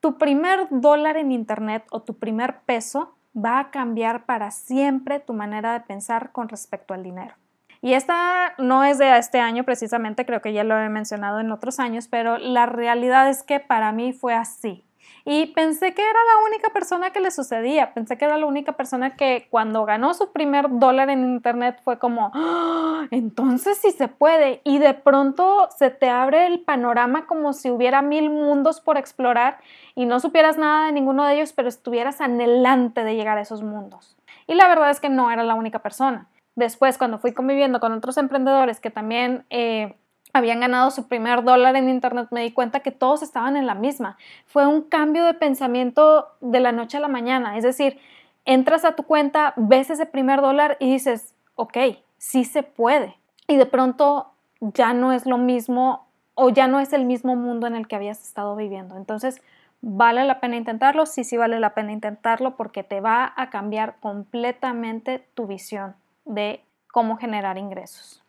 tu 0.00 0.18
primer 0.18 0.66
dólar 0.68 1.16
en 1.16 1.32
internet 1.32 1.86
o 1.90 2.02
tu 2.02 2.18
primer 2.18 2.60
peso 2.66 3.14
va 3.34 3.58
a 3.58 3.70
cambiar 3.70 4.24
para 4.24 4.50
siempre 4.50 5.20
tu 5.20 5.32
manera 5.32 5.72
de 5.72 5.80
pensar 5.80 6.32
con 6.32 6.48
respecto 6.48 6.94
al 6.94 7.02
dinero. 7.02 7.34
Y 7.80 7.94
esta 7.94 8.54
no 8.58 8.84
es 8.84 8.98
de 8.98 9.18
este 9.18 9.40
año 9.40 9.64
precisamente, 9.64 10.24
creo 10.24 10.40
que 10.40 10.52
ya 10.52 10.62
lo 10.62 10.78
he 10.78 10.88
mencionado 10.88 11.40
en 11.40 11.50
otros 11.50 11.80
años, 11.80 12.06
pero 12.08 12.38
la 12.38 12.66
realidad 12.66 13.28
es 13.28 13.42
que 13.42 13.58
para 13.58 13.90
mí 13.90 14.12
fue 14.12 14.34
así. 14.34 14.84
Y 15.24 15.46
pensé 15.46 15.94
que 15.94 16.02
era 16.02 16.18
la 16.34 16.44
única 16.48 16.70
persona 16.70 17.10
que 17.10 17.20
le 17.20 17.30
sucedía, 17.30 17.94
pensé 17.94 18.18
que 18.18 18.24
era 18.24 18.38
la 18.38 18.46
única 18.46 18.72
persona 18.72 19.14
que 19.14 19.46
cuando 19.50 19.84
ganó 19.84 20.14
su 20.14 20.32
primer 20.32 20.66
dólar 20.68 21.10
en 21.10 21.24
internet 21.24 21.80
fue 21.84 21.98
como, 21.98 22.32
¡Ah! 22.34 23.06
entonces 23.10 23.78
sí 23.78 23.92
se 23.92 24.08
puede. 24.08 24.60
Y 24.64 24.78
de 24.78 24.94
pronto 24.94 25.68
se 25.76 25.90
te 25.90 26.08
abre 26.08 26.46
el 26.46 26.60
panorama 26.60 27.26
como 27.26 27.52
si 27.52 27.70
hubiera 27.70 28.02
mil 28.02 28.30
mundos 28.30 28.80
por 28.80 28.96
explorar 28.96 29.58
y 29.94 30.06
no 30.06 30.18
supieras 30.18 30.58
nada 30.58 30.86
de 30.86 30.92
ninguno 30.92 31.24
de 31.24 31.34
ellos, 31.34 31.52
pero 31.52 31.68
estuvieras 31.68 32.20
anhelante 32.20 33.04
de 33.04 33.14
llegar 33.14 33.38
a 33.38 33.42
esos 33.42 33.62
mundos. 33.62 34.16
Y 34.46 34.54
la 34.54 34.66
verdad 34.66 34.90
es 34.90 34.98
que 34.98 35.08
no 35.08 35.30
era 35.30 35.44
la 35.44 35.54
única 35.54 35.78
persona. 35.78 36.28
Después, 36.54 36.98
cuando 36.98 37.18
fui 37.18 37.32
conviviendo 37.32 37.80
con 37.80 37.92
otros 37.92 38.18
emprendedores 38.18 38.80
que 38.80 38.90
también 38.90 39.46
eh, 39.48 39.96
habían 40.32 40.60
ganado 40.60 40.90
su 40.90 41.08
primer 41.08 41.44
dólar 41.44 41.76
en 41.76 41.88
Internet, 41.88 42.28
me 42.30 42.42
di 42.42 42.52
cuenta 42.52 42.80
que 42.80 42.90
todos 42.90 43.22
estaban 43.22 43.56
en 43.56 43.66
la 43.66 43.74
misma. 43.74 44.16
Fue 44.46 44.66
un 44.66 44.82
cambio 44.82 45.24
de 45.24 45.34
pensamiento 45.34 46.28
de 46.40 46.60
la 46.60 46.72
noche 46.72 46.96
a 46.96 47.00
la 47.00 47.08
mañana. 47.08 47.56
Es 47.56 47.64
decir, 47.64 47.98
entras 48.44 48.84
a 48.84 48.96
tu 48.96 49.02
cuenta, 49.02 49.52
ves 49.56 49.90
ese 49.90 50.06
primer 50.06 50.40
dólar 50.40 50.76
y 50.80 50.90
dices, 50.90 51.34
ok, 51.54 51.76
sí 52.18 52.44
se 52.44 52.62
puede. 52.62 53.16
Y 53.46 53.56
de 53.56 53.66
pronto 53.66 54.32
ya 54.60 54.94
no 54.94 55.12
es 55.12 55.26
lo 55.26 55.38
mismo 55.38 56.06
o 56.34 56.48
ya 56.48 56.66
no 56.66 56.80
es 56.80 56.92
el 56.92 57.04
mismo 57.04 57.36
mundo 57.36 57.66
en 57.66 57.74
el 57.74 57.86
que 57.86 57.96
habías 57.96 58.22
estado 58.24 58.56
viviendo. 58.56 58.96
Entonces, 58.96 59.42
¿vale 59.82 60.24
la 60.24 60.40
pena 60.40 60.56
intentarlo? 60.56 61.04
Sí, 61.04 61.24
sí 61.24 61.36
vale 61.36 61.60
la 61.60 61.74
pena 61.74 61.92
intentarlo 61.92 62.56
porque 62.56 62.82
te 62.82 63.00
va 63.00 63.32
a 63.36 63.50
cambiar 63.50 63.96
completamente 64.00 65.26
tu 65.34 65.46
visión 65.46 65.94
de 66.24 66.64
cómo 66.90 67.16
generar 67.16 67.58
ingresos. 67.58 68.21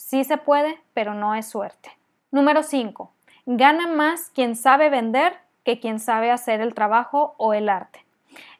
Sí 0.00 0.24
se 0.24 0.38
puede, 0.38 0.80
pero 0.94 1.12
no 1.12 1.34
es 1.34 1.46
suerte. 1.46 1.90
Número 2.30 2.62
5. 2.62 3.12
Gana 3.44 3.86
más 3.86 4.30
quien 4.34 4.56
sabe 4.56 4.88
vender 4.88 5.34
que 5.62 5.78
quien 5.78 6.00
sabe 6.00 6.30
hacer 6.30 6.62
el 6.62 6.72
trabajo 6.72 7.34
o 7.36 7.52
el 7.52 7.68
arte. 7.68 8.04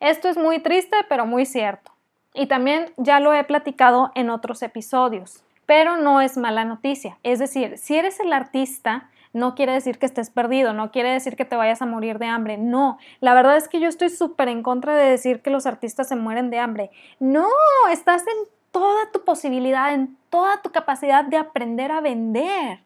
Esto 0.00 0.28
es 0.28 0.36
muy 0.36 0.58
triste, 0.58 0.96
pero 1.08 1.24
muy 1.24 1.46
cierto. 1.46 1.92
Y 2.34 2.46
también 2.46 2.92
ya 2.98 3.20
lo 3.20 3.32
he 3.32 3.42
platicado 3.42 4.12
en 4.14 4.28
otros 4.28 4.62
episodios, 4.62 5.42
pero 5.64 5.96
no 5.96 6.20
es 6.20 6.36
mala 6.36 6.64
noticia. 6.66 7.18
Es 7.22 7.38
decir, 7.38 7.78
si 7.78 7.96
eres 7.96 8.20
el 8.20 8.34
artista, 8.34 9.08
no 9.32 9.54
quiere 9.54 9.72
decir 9.72 9.98
que 9.98 10.06
estés 10.06 10.28
perdido, 10.28 10.74
no 10.74 10.90
quiere 10.92 11.10
decir 11.10 11.36
que 11.36 11.46
te 11.46 11.56
vayas 11.56 11.80
a 11.80 11.86
morir 11.86 12.18
de 12.18 12.26
hambre, 12.26 12.58
no. 12.58 12.98
La 13.20 13.32
verdad 13.32 13.56
es 13.56 13.66
que 13.66 13.80
yo 13.80 13.88
estoy 13.88 14.10
súper 14.10 14.48
en 14.48 14.62
contra 14.62 14.94
de 14.94 15.08
decir 15.08 15.40
que 15.40 15.50
los 15.50 15.64
artistas 15.64 16.06
se 16.06 16.16
mueren 16.16 16.50
de 16.50 16.58
hambre. 16.58 16.90
No, 17.18 17.48
estás 17.90 18.22
en 18.26 18.59
toda 18.70 19.10
tu 19.12 19.24
posibilidad, 19.24 19.92
en 19.92 20.16
toda 20.30 20.62
tu 20.62 20.70
capacidad 20.70 21.24
de 21.24 21.36
aprender 21.36 21.92
a 21.92 22.00
vender. 22.00 22.80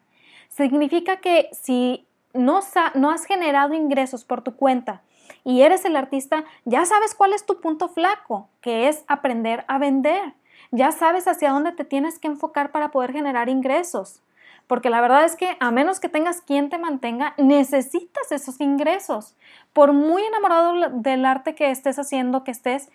Significa 0.49 1.17
que 1.17 1.49
si 1.51 2.05
no, 2.33 2.59
has 2.59 3.25
generado 3.25 3.73
ingresos 3.73 4.23
por 4.23 4.41
tu 4.41 4.55
cuenta 4.55 5.01
y 5.43 5.61
eres 5.61 5.85
el 5.85 5.95
artista, 5.95 6.43
ya 6.65 6.85
sabes 6.85 7.15
cuál 7.15 7.33
es 7.33 7.45
tu 7.45 7.61
punto 7.61 7.87
flaco, 7.89 8.49
que 8.61 8.87
es 8.87 9.03
aprender 9.07 9.63
a 9.67 9.77
vender. 9.77 10.33
Ya 10.71 10.91
sabes 10.91 11.27
hacia 11.27 11.51
dónde 11.51 11.71
te 11.71 11.85
tienes 11.85 12.19
que 12.19 12.27
enfocar 12.27 12.71
para 12.71 12.89
poder 12.89 13.13
generar 13.13 13.49
ingresos. 13.49 14.21
Porque 14.67 14.89
la 14.89 14.99
verdad 14.99 15.25
es 15.25 15.35
que 15.35 15.55
a 15.59 15.69
menos 15.69 15.99
que 15.99 16.09
tengas 16.09 16.41
quien 16.41 16.69
te 16.69 16.79
mantenga, 16.79 17.35
necesitas 17.37 18.31
esos 18.31 18.59
ingresos. 18.59 19.35
Por 19.73 19.93
muy 19.93 20.23
enamorado 20.23 20.89
del 20.89 21.25
arte 21.25 21.53
que 21.53 21.69
estés 21.69 21.99
haciendo, 21.99 22.43
que 22.43 22.51
estés, 22.51 22.89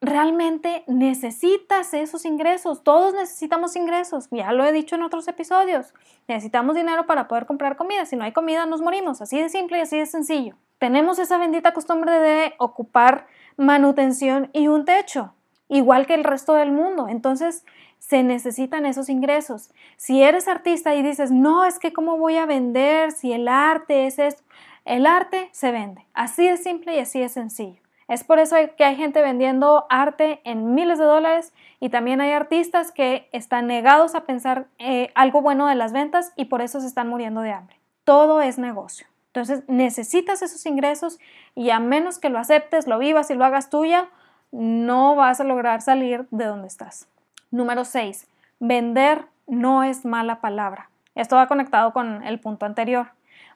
realmente 0.00 0.84
necesitas 0.86 1.92
esos 1.94 2.24
ingresos. 2.24 2.82
Todos 2.82 3.14
necesitamos 3.14 3.76
ingresos. 3.76 4.28
Ya 4.30 4.52
lo 4.52 4.64
he 4.64 4.72
dicho 4.72 4.94
en 4.94 5.02
otros 5.02 5.26
episodios. 5.28 5.94
Necesitamos 6.28 6.76
dinero 6.76 7.06
para 7.06 7.28
poder 7.28 7.46
comprar 7.46 7.76
comida. 7.76 8.06
Si 8.06 8.16
no 8.16 8.24
hay 8.24 8.32
comida, 8.32 8.66
nos 8.66 8.80
morimos. 8.80 9.20
Así 9.20 9.40
de 9.40 9.48
simple 9.48 9.78
y 9.78 9.80
así 9.82 9.98
de 9.98 10.06
sencillo. 10.06 10.56
Tenemos 10.78 11.18
esa 11.18 11.38
bendita 11.38 11.74
costumbre 11.74 12.12
de 12.12 12.54
ocupar 12.58 13.26
manutención 13.56 14.50
y 14.52 14.68
un 14.68 14.84
techo, 14.84 15.34
igual 15.68 16.06
que 16.06 16.14
el 16.14 16.22
resto 16.22 16.54
del 16.54 16.70
mundo. 16.70 17.08
Entonces, 17.08 17.64
se 17.98 18.22
necesitan 18.22 18.86
esos 18.86 19.08
ingresos. 19.08 19.70
Si 19.96 20.22
eres 20.22 20.46
artista 20.46 20.94
y 20.94 21.02
dices, 21.02 21.32
no, 21.32 21.64
es 21.64 21.80
que 21.80 21.92
cómo 21.92 22.16
voy 22.16 22.36
a 22.36 22.46
vender 22.46 23.10
si 23.10 23.32
el 23.32 23.48
arte 23.48 24.06
es 24.06 24.20
esto, 24.20 24.44
el 24.84 25.04
arte 25.04 25.48
se 25.52 25.72
vende. 25.72 26.06
Así 26.14 26.48
de 26.48 26.56
simple 26.56 26.94
y 26.94 27.00
así 27.00 27.18
de 27.18 27.28
sencillo. 27.28 27.80
Es 28.08 28.24
por 28.24 28.38
eso 28.38 28.56
que 28.76 28.84
hay 28.84 28.96
gente 28.96 29.20
vendiendo 29.20 29.86
arte 29.90 30.40
en 30.44 30.74
miles 30.74 30.98
de 30.98 31.04
dólares 31.04 31.52
y 31.78 31.90
también 31.90 32.22
hay 32.22 32.32
artistas 32.32 32.90
que 32.90 33.28
están 33.32 33.66
negados 33.66 34.14
a 34.14 34.24
pensar 34.24 34.66
eh, 34.78 35.12
algo 35.14 35.42
bueno 35.42 35.66
de 35.66 35.74
las 35.74 35.92
ventas 35.92 36.32
y 36.34 36.46
por 36.46 36.62
eso 36.62 36.80
se 36.80 36.86
están 36.86 37.08
muriendo 37.08 37.42
de 37.42 37.52
hambre. 37.52 37.78
Todo 38.04 38.40
es 38.40 38.58
negocio. 38.58 39.06
Entonces 39.26 39.62
necesitas 39.68 40.40
esos 40.40 40.64
ingresos 40.64 41.18
y 41.54 41.68
a 41.68 41.80
menos 41.80 42.18
que 42.18 42.30
lo 42.30 42.38
aceptes, 42.38 42.86
lo 42.86 42.98
vivas 42.98 43.30
y 43.30 43.34
lo 43.34 43.44
hagas 43.44 43.68
tuya, 43.68 44.08
no 44.50 45.14
vas 45.14 45.40
a 45.40 45.44
lograr 45.44 45.82
salir 45.82 46.26
de 46.30 46.46
donde 46.46 46.68
estás. 46.68 47.08
Número 47.50 47.84
6. 47.84 48.26
Vender 48.58 49.26
no 49.46 49.84
es 49.84 50.06
mala 50.06 50.40
palabra. 50.40 50.90
Esto 51.14 51.36
va 51.36 51.46
conectado 51.46 51.92
con 51.92 52.22
el 52.24 52.40
punto 52.40 52.64
anterior. 52.64 53.08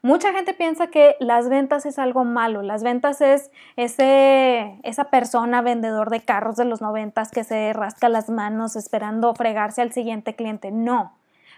Mucha 0.05 0.33
gente 0.33 0.53
piensa 0.53 0.89
que 0.89 1.15
las 1.21 1.49
ventas 1.49 1.87
es 1.87 1.97
algo 1.97 2.25
malo, 2.25 2.63
las 2.63 2.83
ventas 2.83 3.21
es 3.21 3.53
ese, 3.77 4.81
esa 4.83 5.05
persona 5.11 5.63
vendedor 5.63 6.11
de 6.11 6.21
carros 6.25 6.57
de 6.57 6.65
los 6.65 6.81
noventas 6.81 7.31
que 7.31 7.45
se 7.45 7.73
rasca 7.73 8.09
las 8.09 8.29
manos 8.29 8.75
esperando 8.75 9.33
fregarse 9.37 9.81
al 9.81 9.93
siguiente 9.93 10.35
cliente. 10.35 10.73
No, 10.73 11.13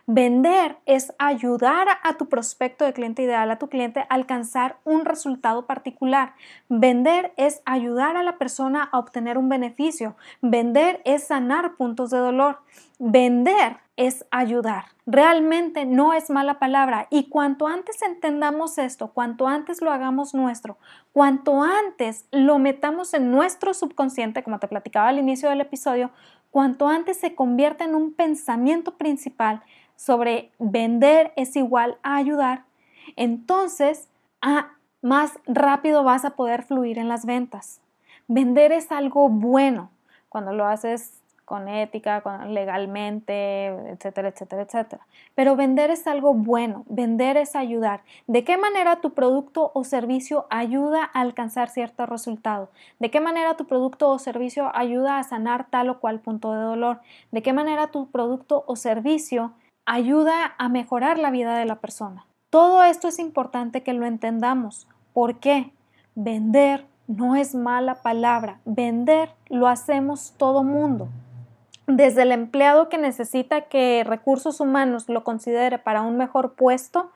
Vender 0.07 0.77
es 0.85 1.15
ayudar 1.19 1.89
a 2.03 2.15
tu 2.19 2.29
prospecto 2.29 2.85
de 2.85 2.93
cliente 2.93 3.23
ideal, 3.23 3.51
a 3.51 3.59
tu 3.59 3.69
cliente, 3.69 4.01
a 4.01 4.07
alcanzar 4.11 4.77
un 4.85 5.07
resultado 5.07 5.67
particular. 5.67 6.35
Vender 6.69 7.33
es 7.39 7.63
ayudar 7.65 8.19
a 8.19 8.23
la 8.23 8.37
persona 8.37 8.89
a 8.93 8.99
obtener 8.99 9.39
un 9.39 9.49
beneficio. 9.49 10.15
Vender 10.43 11.01
es 11.07 11.29
sanar 11.29 11.77
puntos 11.77 12.11
de 12.11 12.19
dolor. 12.19 12.59
Vender 12.99 13.79
es 13.97 14.27
ayudar. 14.31 14.85
Realmente 15.07 15.85
no 15.85 16.13
es 16.13 16.31
mala 16.31 16.59
palabra 16.59 17.07
y 17.11 17.29
cuanto 17.29 17.67
antes 17.67 18.03
entendamos 18.03 18.79
esto, 18.79 19.09
cuanto 19.09 19.47
antes 19.47 19.83
lo 19.83 19.93
hagamos 19.93 20.35
nuestro, 20.35 20.79
cuanto 21.13 21.63
antes 21.63 22.27
lo 22.31 22.59
metamos 22.59 23.15
en 23.15 23.31
nuestro 23.31 23.75
subconsciente, 23.75 24.43
como 24.43 24.59
te 24.59 24.69
platicaba 24.69 25.09
al 25.09 25.19
inicio 25.19 25.49
del 25.51 25.61
episodio, 25.61 26.11
cuanto 26.55 26.87
antes 26.87 27.17
se 27.17 27.35
convierta 27.35 27.83
en 27.83 27.97
un 27.97 28.13
pensamiento 28.13 28.95
principal, 28.97 29.61
sobre 29.97 30.53
vender 30.61 31.33
es 31.35 31.57
igual 31.57 31.99
a 32.05 32.15
ayudar, 32.15 32.63
entonces 33.17 34.09
más 35.03 35.33
rápido 35.47 36.05
vas 36.05 36.25
a 36.25 36.37
poder 36.37 36.63
fluir 36.63 37.01
en 37.01 37.09
las 37.09 37.27
ventas. 37.27 37.81
Vender 38.29 38.71
es 38.71 38.93
algo 38.93 39.29
bueno 39.29 39.91
cuando 40.29 40.53
lo 40.53 40.65
haces 40.65 41.24
con 41.45 41.69
ética, 41.69 42.21
con, 42.23 42.55
legalmente, 42.55 43.67
etcétera, 43.67 44.29
etcétera, 44.29 44.63
etcétera. 44.63 45.07
Pero 45.35 45.57
vender 45.57 45.91
es 45.91 46.07
algo 46.07 46.35
bueno, 46.35 46.85
vender 46.89 47.37
es 47.37 47.57
ayudar. 47.57 48.03
¿De 48.27 48.45
qué 48.45 48.57
manera 48.57 49.01
tu 49.01 49.15
producto 49.15 49.71
o 49.75 49.85
servicio 49.85 50.47
ayuda 50.51 51.11
a 51.13 51.21
alcanzar 51.21 51.69
cierto 51.69 52.07
resultado? 52.07 52.71
¿De 52.99 53.11
qué 53.11 53.21
manera 53.21 53.57
tu 53.57 53.67
producto 53.67 54.11
o 54.11 54.19
servicio 54.19 54.71
ayuda 54.75 55.19
a 55.19 55.25
sanar 55.25 55.69
tal 55.71 55.91
o 55.91 56.01
cual 56.01 56.21
punto 56.21 56.53
de 56.53 56.61
dolor? 56.61 57.01
¿De 57.33 57.43
qué 57.43 57.53
manera 57.53 57.89
tu 57.89 58.11
producto 58.11 58.65
o 58.67 58.77
servicio 58.77 59.53
ayuda 59.87 60.55
a 60.59 60.69
mejorar 60.69 61.19
la 61.19 61.31
vida 61.31 61.57
de 61.59 61.65
la 61.65 61.77
persona. 61.77 62.27
Todo 62.51 62.85
esto 62.85 63.09
es 63.09 63.19
importante 63.19 63.83
que 63.83 63.93
lo 63.93 64.07
entendamos. 64.07 64.87
¿Por 65.13 65.37
qué? 65.41 65.73
Vender 66.15 66.87
no 67.07 67.37
es 67.37 67.55
mala 67.55 67.97
palabra. 67.97 68.61
Vender 68.65 69.31
lo 69.49 69.67
hacemos 69.67 70.35
todo 70.37 70.63
mundo. 70.63 71.09
Desde 71.87 72.23
el 72.23 72.33
empleado 72.33 72.89
que 72.89 72.99
necesita 72.99 73.63
que 73.63 74.05
recursos 74.07 74.61
humanos 74.61 75.09
lo 75.09 75.23
considere 75.23 75.79
para 75.79 76.03
un 76.03 76.17
mejor 76.17 76.55
puesto, 76.55 77.13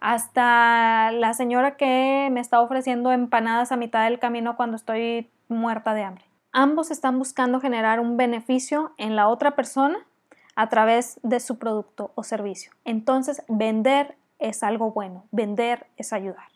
hasta 0.00 1.12
la 1.12 1.34
señora 1.34 1.76
que 1.76 2.28
me 2.32 2.40
está 2.40 2.60
ofreciendo 2.60 3.12
empanadas 3.12 3.70
a 3.70 3.76
mitad 3.76 4.04
del 4.04 4.18
camino 4.18 4.56
cuando 4.56 4.76
estoy 4.76 5.30
muerta 5.48 5.94
de 5.94 6.02
hambre. 6.02 6.24
Ambos 6.52 6.90
están 6.90 7.18
buscando 7.18 7.60
generar 7.60 8.00
un 8.00 8.16
beneficio 8.16 8.92
en 8.96 9.14
la 9.14 9.28
otra 9.28 9.54
persona 9.54 9.98
a 10.56 10.68
través 10.68 11.20
de 11.22 11.38
su 11.38 11.58
producto 11.58 12.12
o 12.14 12.22
servicio. 12.22 12.72
Entonces, 12.84 13.42
vender 13.48 14.16
es 14.38 14.62
algo 14.62 14.90
bueno, 14.90 15.24
vender 15.30 15.86
es 15.96 16.12
ayudar. 16.12 16.48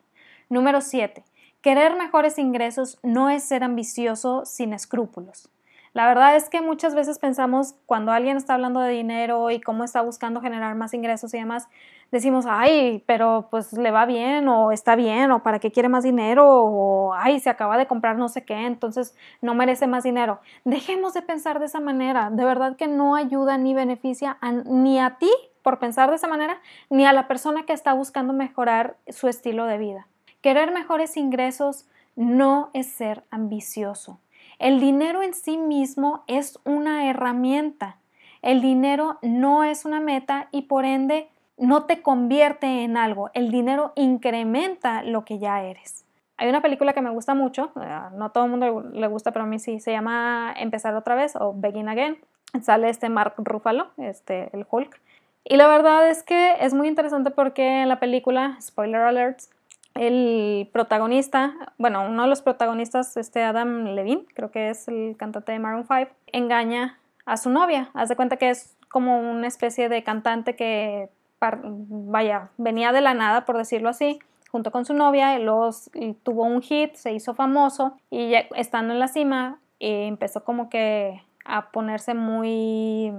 Número 0.48 0.80
7. 0.80 1.22
Querer 1.60 1.96
mejores 1.96 2.38
ingresos 2.38 2.98
no 3.02 3.30
es 3.30 3.44
ser 3.44 3.62
ambicioso 3.62 4.44
sin 4.44 4.72
escrúpulos. 4.74 5.50
La 5.94 6.08
verdad 6.08 6.34
es 6.34 6.50
que 6.50 6.60
muchas 6.60 6.96
veces 6.96 7.20
pensamos 7.20 7.76
cuando 7.86 8.10
alguien 8.10 8.36
está 8.36 8.54
hablando 8.54 8.80
de 8.80 8.90
dinero 8.90 9.52
y 9.52 9.60
cómo 9.60 9.84
está 9.84 10.02
buscando 10.02 10.40
generar 10.40 10.74
más 10.74 10.92
ingresos 10.92 11.32
y 11.34 11.38
demás, 11.38 11.68
decimos, 12.10 12.46
ay, 12.48 13.04
pero 13.06 13.46
pues 13.48 13.72
le 13.72 13.92
va 13.92 14.04
bien 14.04 14.48
o 14.48 14.72
está 14.72 14.96
bien 14.96 15.30
o 15.30 15.44
para 15.44 15.60
qué 15.60 15.70
quiere 15.70 15.88
más 15.88 16.02
dinero 16.02 16.46
o 16.48 17.14
ay, 17.14 17.38
se 17.38 17.48
acaba 17.48 17.78
de 17.78 17.86
comprar 17.86 18.18
no 18.18 18.28
sé 18.28 18.44
qué, 18.44 18.66
entonces 18.66 19.14
no 19.40 19.54
merece 19.54 19.86
más 19.86 20.02
dinero. 20.02 20.40
Dejemos 20.64 21.14
de 21.14 21.22
pensar 21.22 21.60
de 21.60 21.66
esa 21.66 21.78
manera, 21.78 22.28
de 22.28 22.44
verdad 22.44 22.74
que 22.74 22.88
no 22.88 23.14
ayuda 23.14 23.56
ni 23.56 23.72
beneficia 23.72 24.36
ni 24.64 24.98
a 24.98 25.18
ti 25.18 25.30
por 25.62 25.78
pensar 25.78 26.10
de 26.10 26.16
esa 26.16 26.26
manera, 26.26 26.60
ni 26.90 27.06
a 27.06 27.12
la 27.12 27.28
persona 27.28 27.66
que 27.66 27.72
está 27.72 27.94
buscando 27.94 28.32
mejorar 28.32 28.96
su 29.06 29.28
estilo 29.28 29.66
de 29.66 29.78
vida. 29.78 30.08
Querer 30.40 30.72
mejores 30.72 31.16
ingresos 31.16 31.88
no 32.16 32.70
es 32.74 32.88
ser 32.88 33.22
ambicioso. 33.30 34.18
El 34.58 34.80
dinero 34.80 35.22
en 35.22 35.34
sí 35.34 35.56
mismo 35.56 36.24
es 36.26 36.58
una 36.64 37.08
herramienta. 37.08 37.96
El 38.42 38.60
dinero 38.60 39.18
no 39.22 39.64
es 39.64 39.84
una 39.84 40.00
meta 40.00 40.48
y 40.50 40.62
por 40.62 40.84
ende 40.84 41.28
no 41.56 41.84
te 41.84 42.02
convierte 42.02 42.84
en 42.84 42.96
algo. 42.96 43.30
El 43.34 43.50
dinero 43.50 43.92
incrementa 43.96 45.02
lo 45.02 45.24
que 45.24 45.38
ya 45.38 45.62
eres. 45.62 46.04
Hay 46.36 46.48
una 46.48 46.62
película 46.62 46.92
que 46.92 47.00
me 47.00 47.10
gusta 47.10 47.34
mucho, 47.34 47.72
eh, 47.80 47.98
no 48.16 48.26
a 48.26 48.28
todo 48.30 48.44
el 48.44 48.50
mundo 48.50 48.82
le 48.92 49.06
gusta, 49.06 49.30
pero 49.30 49.44
a 49.44 49.48
mí 49.48 49.58
sí, 49.58 49.78
se 49.78 49.92
llama 49.92 50.52
Empezar 50.56 50.94
otra 50.96 51.14
vez 51.14 51.36
o 51.36 51.54
Begin 51.54 51.88
Again. 51.88 52.18
Sale 52.60 52.88
este 52.88 53.08
Mark 53.08 53.34
Ruffalo, 53.38 53.88
este, 53.98 54.50
el 54.52 54.66
Hulk. 54.68 55.00
Y 55.44 55.56
la 55.56 55.68
verdad 55.68 56.08
es 56.08 56.22
que 56.22 56.56
es 56.60 56.74
muy 56.74 56.88
interesante 56.88 57.30
porque 57.30 57.82
en 57.82 57.88
la 57.88 58.00
película, 58.00 58.56
spoiler 58.60 59.02
alerts, 59.02 59.50
el 59.94 60.68
protagonista, 60.72 61.54
bueno, 61.78 62.04
uno 62.06 62.22
de 62.22 62.28
los 62.28 62.42
protagonistas, 62.42 63.16
este 63.16 63.42
Adam 63.42 63.94
Levine, 63.94 64.24
creo 64.34 64.50
que 64.50 64.70
es 64.70 64.88
el 64.88 65.16
cantante 65.16 65.52
de 65.52 65.58
Maroon 65.58 65.86
5, 65.86 66.10
engaña 66.32 66.98
a 67.26 67.36
su 67.36 67.50
novia. 67.50 67.90
Haz 67.94 68.08
de 68.08 68.16
cuenta 68.16 68.36
que 68.36 68.50
es 68.50 68.76
como 68.88 69.18
una 69.18 69.46
especie 69.46 69.88
de 69.88 70.02
cantante 70.02 70.56
que, 70.56 71.08
vaya, 71.40 72.50
venía 72.56 72.92
de 72.92 73.00
la 73.00 73.14
nada, 73.14 73.44
por 73.44 73.56
decirlo 73.56 73.88
así, 73.88 74.18
junto 74.50 74.70
con 74.70 74.84
su 74.84 74.94
novia, 74.94 75.38
los, 75.38 75.90
tuvo 76.22 76.44
un 76.44 76.62
hit, 76.62 76.94
se 76.94 77.12
hizo 77.12 77.34
famoso 77.34 77.96
y 78.10 78.34
estando 78.54 78.92
en 78.92 79.00
la 79.00 79.08
cima 79.08 79.58
eh, 79.80 80.06
empezó 80.06 80.44
como 80.44 80.70
que 80.70 81.22
a 81.44 81.70
ponerse 81.70 82.14
muy 82.14 83.12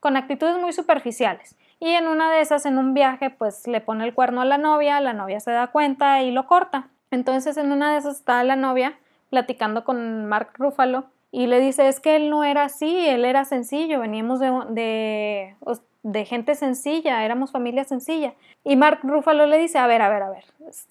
con 0.00 0.16
actitudes 0.16 0.58
muy 0.58 0.72
superficiales. 0.72 1.56
Y 1.80 1.90
en 1.90 2.08
una 2.08 2.30
de 2.32 2.40
esas, 2.40 2.66
en 2.66 2.78
un 2.78 2.94
viaje, 2.94 3.30
pues 3.30 3.66
le 3.66 3.80
pone 3.80 4.04
el 4.04 4.14
cuerno 4.14 4.40
a 4.40 4.44
la 4.44 4.58
novia, 4.58 5.00
la 5.00 5.12
novia 5.12 5.40
se 5.40 5.52
da 5.52 5.68
cuenta 5.68 6.22
y 6.22 6.32
lo 6.32 6.46
corta. 6.46 6.88
Entonces 7.10 7.56
en 7.56 7.72
una 7.72 7.92
de 7.92 7.98
esas 7.98 8.16
está 8.16 8.42
la 8.44 8.56
novia 8.56 8.98
platicando 9.30 9.84
con 9.84 10.26
Mark 10.26 10.50
Ruffalo 10.54 11.04
y 11.30 11.46
le 11.46 11.60
dice, 11.60 11.88
es 11.88 12.00
que 12.00 12.16
él 12.16 12.30
no 12.30 12.44
era 12.44 12.64
así, 12.64 13.06
él 13.06 13.24
era 13.24 13.44
sencillo, 13.44 14.00
veníamos 14.00 14.40
de, 14.40 14.50
de, 14.70 15.56
de 16.02 16.24
gente 16.24 16.54
sencilla, 16.54 17.24
éramos 17.24 17.52
familia 17.52 17.84
sencilla. 17.84 18.34
Y 18.64 18.76
Mark 18.76 19.00
Ruffalo 19.02 19.46
le 19.46 19.58
dice, 19.58 19.78
a 19.78 19.86
ver, 19.86 20.02
a 20.02 20.08
ver, 20.08 20.22
a 20.22 20.30
ver, 20.30 20.44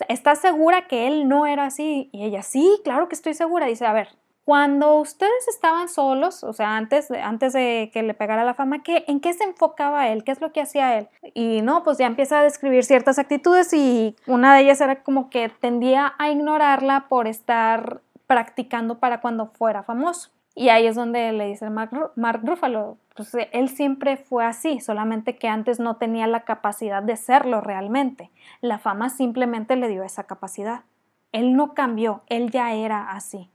¿estás 0.08 0.40
segura 0.40 0.88
que 0.88 1.08
él 1.08 1.28
no 1.28 1.48
era 1.48 1.66
así? 1.66 2.10
Y 2.12 2.24
ella, 2.24 2.44
sí, 2.44 2.80
claro 2.84 3.10
que 3.10 3.16
estoy 3.16 3.34
segura. 3.34 3.66
Dice, 3.66 3.86
a 3.86 3.94
ver, 3.94 4.10
cuando 4.48 4.96
ustedes 4.96 5.46
estaban 5.50 5.90
solos, 5.90 6.42
o 6.46 6.54
sea, 6.54 6.78
antes, 6.78 7.12
antes 7.12 7.52
de 7.52 7.92
que 7.92 8.02
le 8.02 8.14
pegara 8.14 8.46
la 8.46 8.54
fama, 8.54 8.82
¿qué, 8.82 9.04
¿en 9.10 9.20
qué 9.20 9.34
se 9.34 9.44
enfocaba 9.44 10.08
él? 10.08 10.24
¿Qué 10.24 10.32
es 10.32 10.40
lo 10.40 10.54
que 10.54 10.62
hacía 10.62 10.98
él? 10.98 11.10
Y 11.34 11.62
no, 11.62 11.84
pues 11.84 11.98
ya 11.98 12.06
empieza 12.06 12.40
a 12.40 12.44
describir 12.44 12.86
ciertas 12.86 13.20
actitudes 13.20 13.74
y 13.74 14.16
una 14.26 14.56
de 14.56 14.62
ellas 14.62 14.80
era 14.80 15.04
como 15.04 15.30
que 15.30 15.50
tendía 15.50 16.14
a 16.18 16.30
ignorarla 16.30 17.08
por 17.10 17.28
estar 17.28 18.00
practicando 18.26 19.00
para 19.00 19.20
cuando 19.20 19.48
fuera 19.48 19.84
famoso. 19.84 20.30
Y 20.56 20.70
ahí 20.70 20.88
es 20.88 20.96
donde 20.96 21.34
le 21.34 21.48
dice 21.48 21.70
Mark, 21.70 22.14
Mark 22.16 22.40
Ruffalo, 22.46 22.96
pues 23.18 23.36
él 23.52 23.68
siempre 23.68 24.16
fue 24.16 24.46
así, 24.46 24.80
solamente 24.80 25.36
que 25.36 25.50
antes 25.50 25.82
no 25.82 25.98
tenía 25.98 26.26
la 26.26 26.46
capacidad 26.46 27.04
de 27.04 27.18
serlo 27.18 27.60
realmente. 27.60 28.32
La 28.62 28.80
fama 28.80 29.10
simplemente 29.10 29.76
le 29.76 29.90
dio 29.90 30.04
esa 30.04 30.24
capacidad. 30.24 30.86
Él 31.34 31.54
no 31.58 31.74
cambió, 31.74 32.22
él 32.28 32.50
ya 32.50 32.74
era 32.74 33.12
así. 33.12 33.52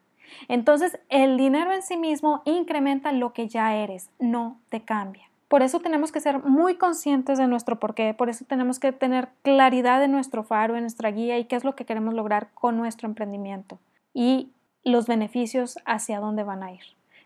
Entonces, 0.48 0.98
el 1.08 1.36
dinero 1.36 1.72
en 1.72 1.82
sí 1.82 1.96
mismo 1.96 2.42
incrementa 2.44 3.12
lo 3.12 3.32
que 3.32 3.48
ya 3.48 3.74
eres, 3.74 4.10
no 4.18 4.58
te 4.68 4.82
cambia. 4.82 5.24
Por 5.52 5.62
eso 5.62 5.80
tenemos 5.80 6.12
que 6.12 6.20
ser 6.20 6.42
muy 6.42 6.76
conscientes 6.76 7.36
de 7.36 7.46
nuestro 7.46 7.78
porqué, 7.78 8.14
por 8.14 8.30
eso 8.30 8.46
tenemos 8.46 8.80
que 8.80 8.90
tener 8.90 9.28
claridad 9.42 10.02
en 10.02 10.10
nuestro 10.10 10.44
faro, 10.44 10.76
en 10.76 10.84
nuestra 10.84 11.10
guía 11.10 11.38
y 11.38 11.44
qué 11.44 11.56
es 11.56 11.64
lo 11.64 11.74
que 11.74 11.84
queremos 11.84 12.14
lograr 12.14 12.48
con 12.54 12.78
nuestro 12.78 13.06
emprendimiento 13.06 13.78
y 14.14 14.50
los 14.82 15.06
beneficios 15.06 15.78
hacia 15.84 16.20
dónde 16.20 16.42
van 16.42 16.62
a 16.62 16.72
ir. 16.72 16.80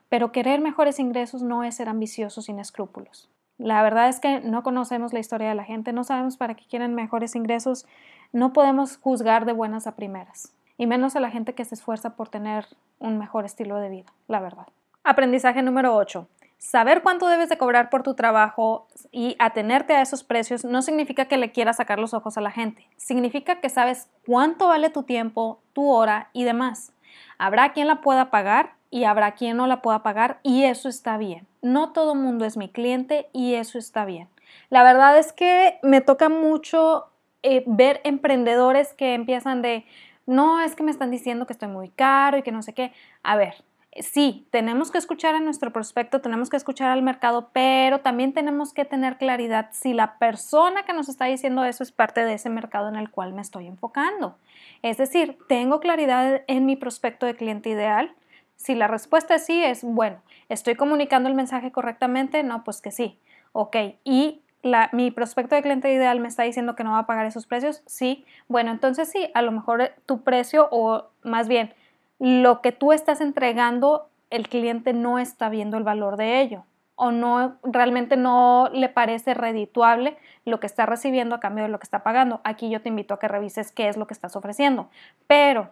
Pero 0.09 0.33
querer 0.33 0.61
mejores 0.61 0.99
ingresos 0.99 1.43
no 1.43 1.63
es 1.63 1.77
ser 1.77 1.89
ambicioso 1.89 2.43
sin 2.43 2.59
escrúpulos. 2.59 3.31
La 3.59 3.81
verdad 3.85 4.09
es 4.09 4.19
que 4.19 4.41
no 4.41 4.65
conocemos 4.65 5.13
la 5.13 5.21
historia 5.21 5.49
de 5.49 5.55
la 5.55 5.63
gente, 5.63 5.93
no 5.93 6.03
sabemos 6.03 6.37
para 6.37 6.55
qué 6.55 6.65
quieren 6.69 6.97
mejores 6.97 7.37
ingresos, 7.37 7.87
no 8.33 8.53
podemos 8.53 8.97
juzgar 8.97 9.47
de 9.47 9.53
buenas 9.53 9.87
a 9.87 9.95
primeras 9.95 10.56
y 10.79 10.87
menos 10.87 11.17
a 11.17 11.21
la 11.21 11.31
gente 11.31 11.55
que 11.55 11.65
se 11.65 11.75
esfuerza 11.75 12.17
por 12.17 12.29
tener 12.29 12.67
un 12.99 13.19
mejor 13.19 13.45
estilo 13.45 13.77
de 13.77 13.89
vida, 13.89 14.13
la 14.29 14.41
verdad. 14.41 14.67
Aprendizaje 15.05 15.63
número 15.63 15.95
8. 15.95 16.29
Saber 16.59 17.03
cuánto 17.03 17.29
debes 17.29 17.49
de 17.49 17.59
cobrar 17.59 17.91
por 17.91 18.03
tu 18.03 18.15
trabajo 18.15 18.89
y 19.13 19.37
atenerte 19.39 19.95
a 19.95 20.01
esos 20.01 20.25
precios 20.25 20.65
no 20.65 20.83
significa 20.83 21.27
que 21.27 21.37
le 21.37 21.53
quieras 21.53 21.77
sacar 21.77 21.99
los 21.99 22.15
ojos 22.15 22.39
a 22.39 22.41
la 22.41 22.51
gente. 22.51 22.89
Significa 22.97 23.61
que 23.61 23.69
sabes 23.69 24.09
cuánto 24.27 24.69
vale 24.69 24.91
tu 24.91 25.03
tiempo, 25.03 25.61
tu 25.75 25.91
hora 25.91 26.31
y 26.33 26.45
demás. 26.45 26.93
Habrá 27.39 27.73
quien 27.73 27.87
la 27.87 28.01
pueda 28.01 28.31
pagar 28.31 28.73
y 28.91 29.05
habrá 29.05 29.33
quien 29.33 29.57
no 29.59 29.67
la 29.67 29.83
pueda 29.83 30.03
pagar 30.03 30.41
y 30.43 30.65
eso 30.65 30.89
está 30.89 31.19
bien. 31.19 31.47
No 31.61 31.93
todo 31.93 32.15
mundo 32.15 32.47
es 32.47 32.57
mi 32.57 32.71
cliente 32.71 33.29
y 33.33 33.55
eso 33.55 33.79
está 33.79 34.05
bien. 34.05 34.29
La 34.71 34.83
verdad 34.83 35.19
es 35.19 35.33
que 35.33 35.79
me 35.83 36.01
toca 36.01 36.29
mucho 36.29 37.07
eh, 37.43 37.63
ver 37.67 38.01
emprendedores 38.05 38.95
que 38.95 39.15
empiezan 39.15 39.61
de, 39.61 39.85
no 40.27 40.61
es 40.61 40.75
que 40.75 40.83
me 40.83 40.91
están 40.91 41.11
diciendo 41.11 41.47
que 41.47 41.53
estoy 41.53 41.69
muy 41.69 41.89
caro 41.89 42.37
y 42.37 42.43
que 42.43 42.53
no 42.53 42.63
sé 42.63 42.75
qué. 42.75 42.93
A 43.23 43.37
ver, 43.37 43.55
sí, 44.01 44.47
tenemos 44.51 44.91
que 44.91 44.99
escuchar 44.99 45.35
a 45.35 45.41
nuestro 45.41 45.73
prospecto, 45.73 46.21
tenemos 46.21 46.51
que 46.51 46.57
escuchar 46.57 46.91
al 46.91 47.03
mercado, 47.03 47.51
pero 47.53 48.01
también 48.01 48.33
tenemos 48.33 48.73
que 48.73 48.85
tener 48.85 49.19
claridad 49.19 49.69
si 49.73 49.95
la 49.95 50.19
persona 50.19 50.85
que 50.85 50.93
nos 50.93 51.09
está 51.09 51.27
diciendo 51.27 51.65
eso 51.65 51.83
es 51.83 51.93
parte 51.93 52.25
de 52.25 52.35
ese 52.35 52.51
mercado 52.51 52.89
en 52.89 52.97
el 52.97 53.11
cual 53.11 53.33
me 53.33 53.43
estoy 53.43 53.67
enfocando. 53.67 54.37
Es 54.83 54.99
decir, 54.99 55.39
tengo 55.49 55.81
claridad 55.81 56.43
en 56.47 56.67
mi 56.67 56.77
prospecto 56.77 57.27
de 57.27 57.37
cliente 57.37 57.71
ideal. 57.71 58.15
Si 58.57 58.75
la 58.75 58.89
respuesta 58.89 59.37
es 59.37 59.47
sí, 59.47 59.63
es 59.63 59.83
bueno, 59.83 60.23
¿estoy 60.49 60.75
comunicando 60.75 61.29
el 61.29 61.35
mensaje 61.35 61.73
correctamente? 61.73 62.43
No, 62.43 62.65
pues 62.65 62.81
que 62.81 62.91
sí. 62.91 63.19
Ok, 63.53 63.77
y 64.05 64.43
mi 64.93 65.11
prospecto 65.11 65.55
de 65.55 65.63
cliente 65.63 65.93
ideal 65.93 66.21
me 66.21 66.29
está 66.29 66.43
diciendo 66.43 66.77
que 66.77 66.85
no 66.85 66.93
va 66.93 67.01
a 67.01 67.07
pagar 67.07 67.27
esos 67.27 67.47
precios, 67.47 67.83
sí, 67.87 68.25
bueno, 68.49 68.71
entonces 68.71 69.11
sí, 69.11 69.31
a 69.35 69.43
lo 69.43 69.53
mejor 69.53 69.81
eh, 69.81 69.93
tu 70.07 70.23
precio 70.23 70.69
o 70.71 71.07
más 71.23 71.49
bien 71.49 71.75
lo 72.19 72.63
que 72.63 72.73
tú 72.73 72.93
estás 72.93 73.21
entregando, 73.21 74.09
el 74.31 74.49
cliente 74.49 74.93
no 74.93 75.19
está 75.19 75.49
viendo 75.49 75.77
el 75.77 75.85
valor 75.85 76.17
de 76.17 76.41
ello 76.41 76.65
o 76.97 77.13
no 77.13 77.57
realmente 77.63 78.17
no 78.17 78.71
le 78.73 78.89
parece 78.89 79.35
redituable 79.35 80.17
lo 80.45 80.59
que 80.61 80.67
está 80.67 80.87
recibiendo 80.87 81.35
a 81.35 81.41
cambio 81.41 81.65
de 81.65 81.71
lo 81.71 81.79
que 81.79 81.85
está 81.85 82.03
pagando. 82.03 82.41
Aquí 82.43 82.71
yo 82.71 82.81
te 82.81 82.89
invito 82.89 83.15
a 83.15 83.19
que 83.19 83.29
revises 83.29 83.71
qué 83.71 83.89
es 83.89 83.99
lo 83.99 84.07
que 84.07 84.15
estás 84.15 84.35
ofreciendo. 84.35 84.89
Pero 85.27 85.71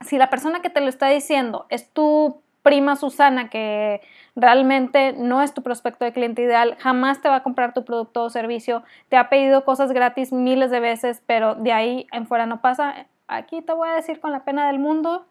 si 0.00 0.16
la 0.16 0.30
persona 0.30 0.62
que 0.62 0.70
te 0.70 0.80
lo 0.80 0.88
está 0.88 1.08
diciendo 1.08 1.66
es 1.70 1.90
tu 1.90 2.40
prima 2.62 2.96
Susana 2.96 3.50
que 3.50 4.00
realmente 4.36 5.12
no 5.12 5.42
es 5.42 5.54
tu 5.54 5.62
prospecto 5.62 6.04
de 6.04 6.12
cliente 6.12 6.42
ideal, 6.42 6.76
jamás 6.78 7.20
te 7.20 7.28
va 7.28 7.36
a 7.36 7.42
comprar 7.42 7.72
tu 7.72 7.84
producto 7.84 8.24
o 8.24 8.30
servicio, 8.30 8.82
te 9.08 9.16
ha 9.16 9.28
pedido 9.28 9.64
cosas 9.64 9.92
gratis 9.92 10.32
miles 10.32 10.70
de 10.70 10.80
veces, 10.80 11.22
pero 11.26 11.54
de 11.54 11.72
ahí 11.72 12.06
en 12.12 12.26
fuera 12.26 12.46
no 12.46 12.60
pasa. 12.60 13.06
Aquí 13.28 13.62
te 13.62 13.72
voy 13.72 13.88
a 13.88 13.94
decir 13.94 14.20
con 14.20 14.32
la 14.32 14.44
pena 14.44 14.66
del 14.66 14.78
mundo, 14.78 15.26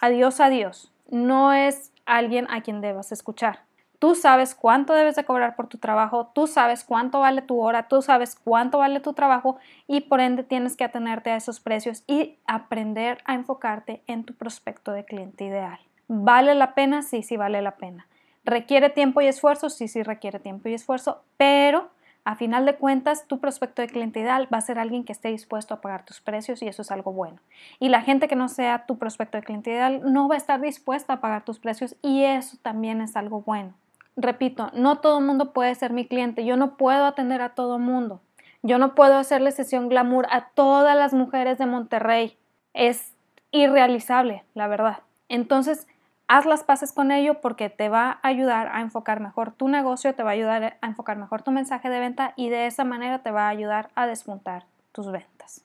adiós, 0.00 0.40
adiós. 0.40 0.92
No 1.10 1.52
es 1.52 1.92
alguien 2.06 2.46
a 2.50 2.60
quien 2.62 2.80
debas 2.80 3.12
escuchar. 3.12 3.60
Tú 3.98 4.16
sabes 4.16 4.56
cuánto 4.56 4.94
debes 4.94 5.14
de 5.14 5.24
cobrar 5.24 5.54
por 5.54 5.68
tu 5.68 5.78
trabajo, 5.78 6.32
tú 6.34 6.48
sabes 6.48 6.82
cuánto 6.82 7.20
vale 7.20 7.40
tu 7.40 7.60
hora, 7.60 7.86
tú 7.86 8.02
sabes 8.02 8.34
cuánto 8.34 8.78
vale 8.78 8.98
tu 8.98 9.12
trabajo 9.12 9.58
y 9.86 10.00
por 10.00 10.18
ende 10.18 10.42
tienes 10.42 10.76
que 10.76 10.82
atenerte 10.82 11.30
a 11.30 11.36
esos 11.36 11.60
precios 11.60 12.02
y 12.08 12.36
aprender 12.44 13.18
a 13.26 13.34
enfocarte 13.34 14.02
en 14.08 14.24
tu 14.24 14.34
prospecto 14.34 14.90
de 14.90 15.04
cliente 15.04 15.44
ideal. 15.44 15.78
¿Vale 16.08 16.56
la 16.56 16.74
pena? 16.74 17.02
Sí, 17.02 17.22
sí 17.22 17.36
vale 17.36 17.62
la 17.62 17.76
pena. 17.76 18.08
¿Requiere 18.44 18.90
tiempo 18.90 19.20
y 19.20 19.26
esfuerzo? 19.26 19.70
Sí, 19.70 19.88
sí 19.88 20.02
requiere 20.02 20.38
tiempo 20.38 20.68
y 20.68 20.74
esfuerzo, 20.74 21.22
pero 21.36 21.90
a 22.24 22.36
final 22.36 22.66
de 22.66 22.76
cuentas 22.76 23.26
tu 23.26 23.40
prospecto 23.40 23.82
de 23.82 23.88
cliente 23.88 24.20
ideal 24.20 24.48
va 24.52 24.58
a 24.58 24.62
ser 24.62 24.78
alguien 24.78 25.04
que 25.04 25.12
esté 25.12 25.28
dispuesto 25.28 25.74
a 25.74 25.80
pagar 25.80 26.04
tus 26.04 26.20
precios 26.20 26.62
y 26.62 26.68
eso 26.68 26.82
es 26.82 26.90
algo 26.90 27.12
bueno. 27.12 27.38
Y 27.80 27.88
la 27.88 28.02
gente 28.02 28.28
que 28.28 28.36
no 28.36 28.48
sea 28.48 28.86
tu 28.86 28.98
prospecto 28.98 29.38
de 29.38 29.44
cliente 29.44 29.70
ideal 29.70 30.02
no 30.12 30.28
va 30.28 30.34
a 30.34 30.38
estar 30.38 30.60
dispuesta 30.60 31.14
a 31.14 31.20
pagar 31.20 31.44
tus 31.44 31.58
precios 31.58 31.96
y 32.02 32.22
eso 32.22 32.56
también 32.62 33.00
es 33.00 33.16
algo 33.16 33.42
bueno. 33.42 33.74
Repito, 34.16 34.70
no 34.74 34.98
todo 34.98 35.18
el 35.18 35.24
mundo 35.24 35.52
puede 35.52 35.74
ser 35.74 35.92
mi 35.92 36.06
cliente, 36.06 36.44
yo 36.44 36.56
no 36.56 36.76
puedo 36.76 37.06
atender 37.06 37.40
a 37.42 37.50
todo 37.50 37.76
el 37.76 37.82
mundo. 37.82 38.20
Yo 38.62 38.78
no 38.78 38.94
puedo 38.94 39.16
hacerle 39.16 39.50
sesión 39.50 39.88
glamour 39.88 40.26
a 40.30 40.50
todas 40.50 40.96
las 40.96 41.12
mujeres 41.12 41.58
de 41.58 41.66
Monterrey. 41.66 42.36
Es 42.74 43.14
irrealizable, 43.50 44.44
la 44.54 44.68
verdad. 44.68 44.98
Entonces, 45.28 45.88
haz 46.28 46.46
las 46.46 46.64
paces 46.64 46.92
con 46.92 47.10
ello 47.10 47.40
porque 47.40 47.68
te 47.70 47.88
va 47.88 48.18
a 48.22 48.28
ayudar 48.28 48.68
a 48.72 48.80
enfocar 48.80 49.20
mejor 49.20 49.52
tu 49.52 49.68
negocio, 49.68 50.14
te 50.14 50.22
va 50.22 50.30
a 50.30 50.34
ayudar 50.34 50.78
a 50.80 50.86
enfocar 50.86 51.16
mejor 51.16 51.42
tu 51.42 51.50
mensaje 51.50 51.88
de 51.88 52.00
venta 52.00 52.32
y 52.36 52.48
de 52.48 52.66
esa 52.66 52.84
manera 52.84 53.20
te 53.20 53.30
va 53.30 53.46
a 53.46 53.50
ayudar 53.50 53.90
a 53.94 54.06
despuntar 54.06 54.64
tus 54.92 55.10
ventas. 55.10 55.64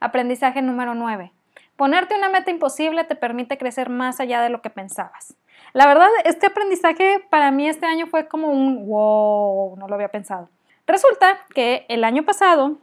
Aprendizaje 0.00 0.62
número 0.62 0.94
9. 0.94 1.32
Ponerte 1.76 2.16
una 2.16 2.28
meta 2.28 2.50
imposible 2.50 3.04
te 3.04 3.14
permite 3.14 3.56
crecer 3.56 3.88
más 3.88 4.20
allá 4.20 4.42
de 4.42 4.50
lo 4.50 4.60
que 4.62 4.70
pensabas. 4.70 5.34
La 5.72 5.86
verdad, 5.86 6.08
este 6.24 6.46
aprendizaje 6.46 7.24
para 7.30 7.50
mí 7.50 7.68
este 7.68 7.86
año 7.86 8.06
fue 8.06 8.26
como 8.26 8.48
un 8.48 8.86
wow, 8.86 9.76
no 9.76 9.88
lo 9.88 9.94
había 9.94 10.08
pensado. 10.08 10.48
Resulta 10.86 11.38
que 11.54 11.86
el 11.88 12.02
año 12.04 12.24
pasado 12.24 12.78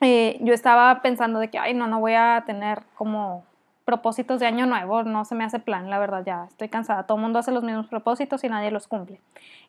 eh, 0.00 0.38
yo 0.40 0.54
estaba 0.54 1.02
pensando 1.02 1.40
de 1.40 1.48
que, 1.48 1.58
ay, 1.58 1.74
no, 1.74 1.86
no 1.86 2.00
voy 2.00 2.14
a 2.14 2.42
tener 2.46 2.82
como 2.94 3.44
propósitos 3.84 4.40
de 4.40 4.46
año 4.46 4.66
nuevo, 4.66 5.02
no 5.02 5.24
se 5.24 5.34
me 5.34 5.44
hace 5.44 5.58
plan, 5.58 5.90
la 5.90 5.98
verdad, 5.98 6.22
ya 6.24 6.44
estoy 6.48 6.68
cansada. 6.68 7.04
Todo 7.04 7.18
el 7.18 7.22
mundo 7.22 7.38
hace 7.38 7.52
los 7.52 7.64
mismos 7.64 7.86
propósitos 7.86 8.44
y 8.44 8.48
nadie 8.48 8.70
los 8.70 8.86
cumple. 8.86 9.20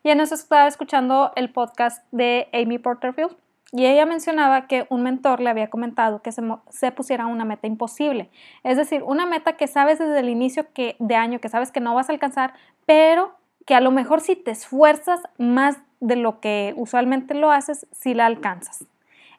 Y 0.02 0.10
en 0.10 0.20
eso 0.20 0.34
estaba 0.34 0.66
escuchando 0.66 1.32
el 1.36 1.50
podcast 1.50 2.04
de 2.12 2.48
Amy 2.52 2.78
Porterfield 2.78 3.36
y 3.76 3.86
ella 3.86 4.06
mencionaba 4.06 4.68
que 4.68 4.86
un 4.88 5.02
mentor 5.02 5.40
le 5.40 5.50
había 5.50 5.68
comentado 5.68 6.22
que 6.22 6.30
se, 6.30 6.92
pusiera 6.92 7.26
una 7.26 7.44
meta 7.44 7.66
imposible. 7.66 8.30
Es 8.62 8.76
decir, 8.76 9.02
una 9.02 9.26
meta 9.26 9.56
que 9.56 9.66
sabes 9.66 9.98
desde 9.98 10.20
el 10.20 10.28
inicio 10.28 10.72
que, 10.72 10.94
de 11.00 11.16
año, 11.16 11.40
que 11.40 11.48
sabes 11.48 11.72
que 11.72 11.80
no 11.80 11.92
vas 11.92 12.08
a 12.08 12.12
alcanzar, 12.12 12.54
pero 12.86 13.34
que 13.66 13.74
a 13.74 13.80
lo 13.80 13.90
mejor 13.90 14.20
si 14.20 14.36
te 14.36 14.52
esfuerzas 14.52 15.22
más 15.38 15.78
de 15.98 16.14
lo 16.14 16.38
que 16.38 16.72
usualmente 16.76 17.34
lo 17.34 17.50
haces, 17.50 17.88
si 17.90 18.14
la 18.14 18.26
alcanzas. 18.26 18.84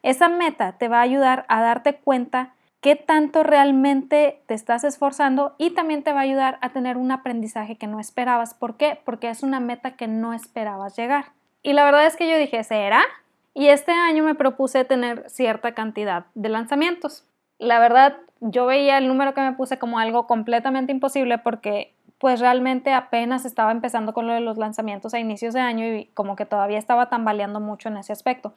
Esa 0.02 0.28
meta 0.28 0.72
te 0.72 0.88
va 0.88 0.98
a 0.98 1.02
ayudar 1.02 1.46
a 1.48 1.62
darte 1.62 1.96
cuenta 1.96 2.52
qué 2.86 2.94
tanto 2.94 3.42
realmente 3.42 4.44
te 4.46 4.54
estás 4.54 4.84
esforzando 4.84 5.56
y 5.58 5.70
también 5.70 6.04
te 6.04 6.12
va 6.12 6.20
a 6.20 6.22
ayudar 6.22 6.56
a 6.60 6.68
tener 6.68 6.96
un 6.96 7.10
aprendizaje 7.10 7.74
que 7.74 7.88
no 7.88 7.98
esperabas. 7.98 8.54
¿Por 8.54 8.76
qué? 8.76 8.96
Porque 9.04 9.28
es 9.28 9.42
una 9.42 9.58
meta 9.58 9.96
que 9.96 10.06
no 10.06 10.32
esperabas 10.32 10.96
llegar. 10.96 11.32
Y 11.64 11.72
la 11.72 11.82
verdad 11.82 12.06
es 12.06 12.14
que 12.14 12.30
yo 12.30 12.38
dije, 12.38 12.62
¿será? 12.62 13.02
Y 13.54 13.70
este 13.70 13.90
año 13.90 14.22
me 14.22 14.36
propuse 14.36 14.84
tener 14.84 15.28
cierta 15.28 15.74
cantidad 15.74 16.26
de 16.36 16.48
lanzamientos. 16.48 17.24
La 17.58 17.80
verdad, 17.80 18.18
yo 18.38 18.66
veía 18.66 18.98
el 18.98 19.08
número 19.08 19.34
que 19.34 19.40
me 19.40 19.54
puse 19.54 19.80
como 19.80 19.98
algo 19.98 20.28
completamente 20.28 20.92
imposible 20.92 21.38
porque 21.38 21.92
pues 22.18 22.38
realmente 22.38 22.92
apenas 22.92 23.44
estaba 23.46 23.72
empezando 23.72 24.14
con 24.14 24.28
lo 24.28 24.32
de 24.32 24.40
los 24.40 24.58
lanzamientos 24.58 25.12
a 25.12 25.18
inicios 25.18 25.54
de 25.54 25.60
año 25.60 25.92
y 25.92 26.04
como 26.14 26.36
que 26.36 26.46
todavía 26.46 26.78
estaba 26.78 27.08
tambaleando 27.08 27.58
mucho 27.58 27.88
en 27.88 27.96
ese 27.96 28.12
aspecto. 28.12 28.54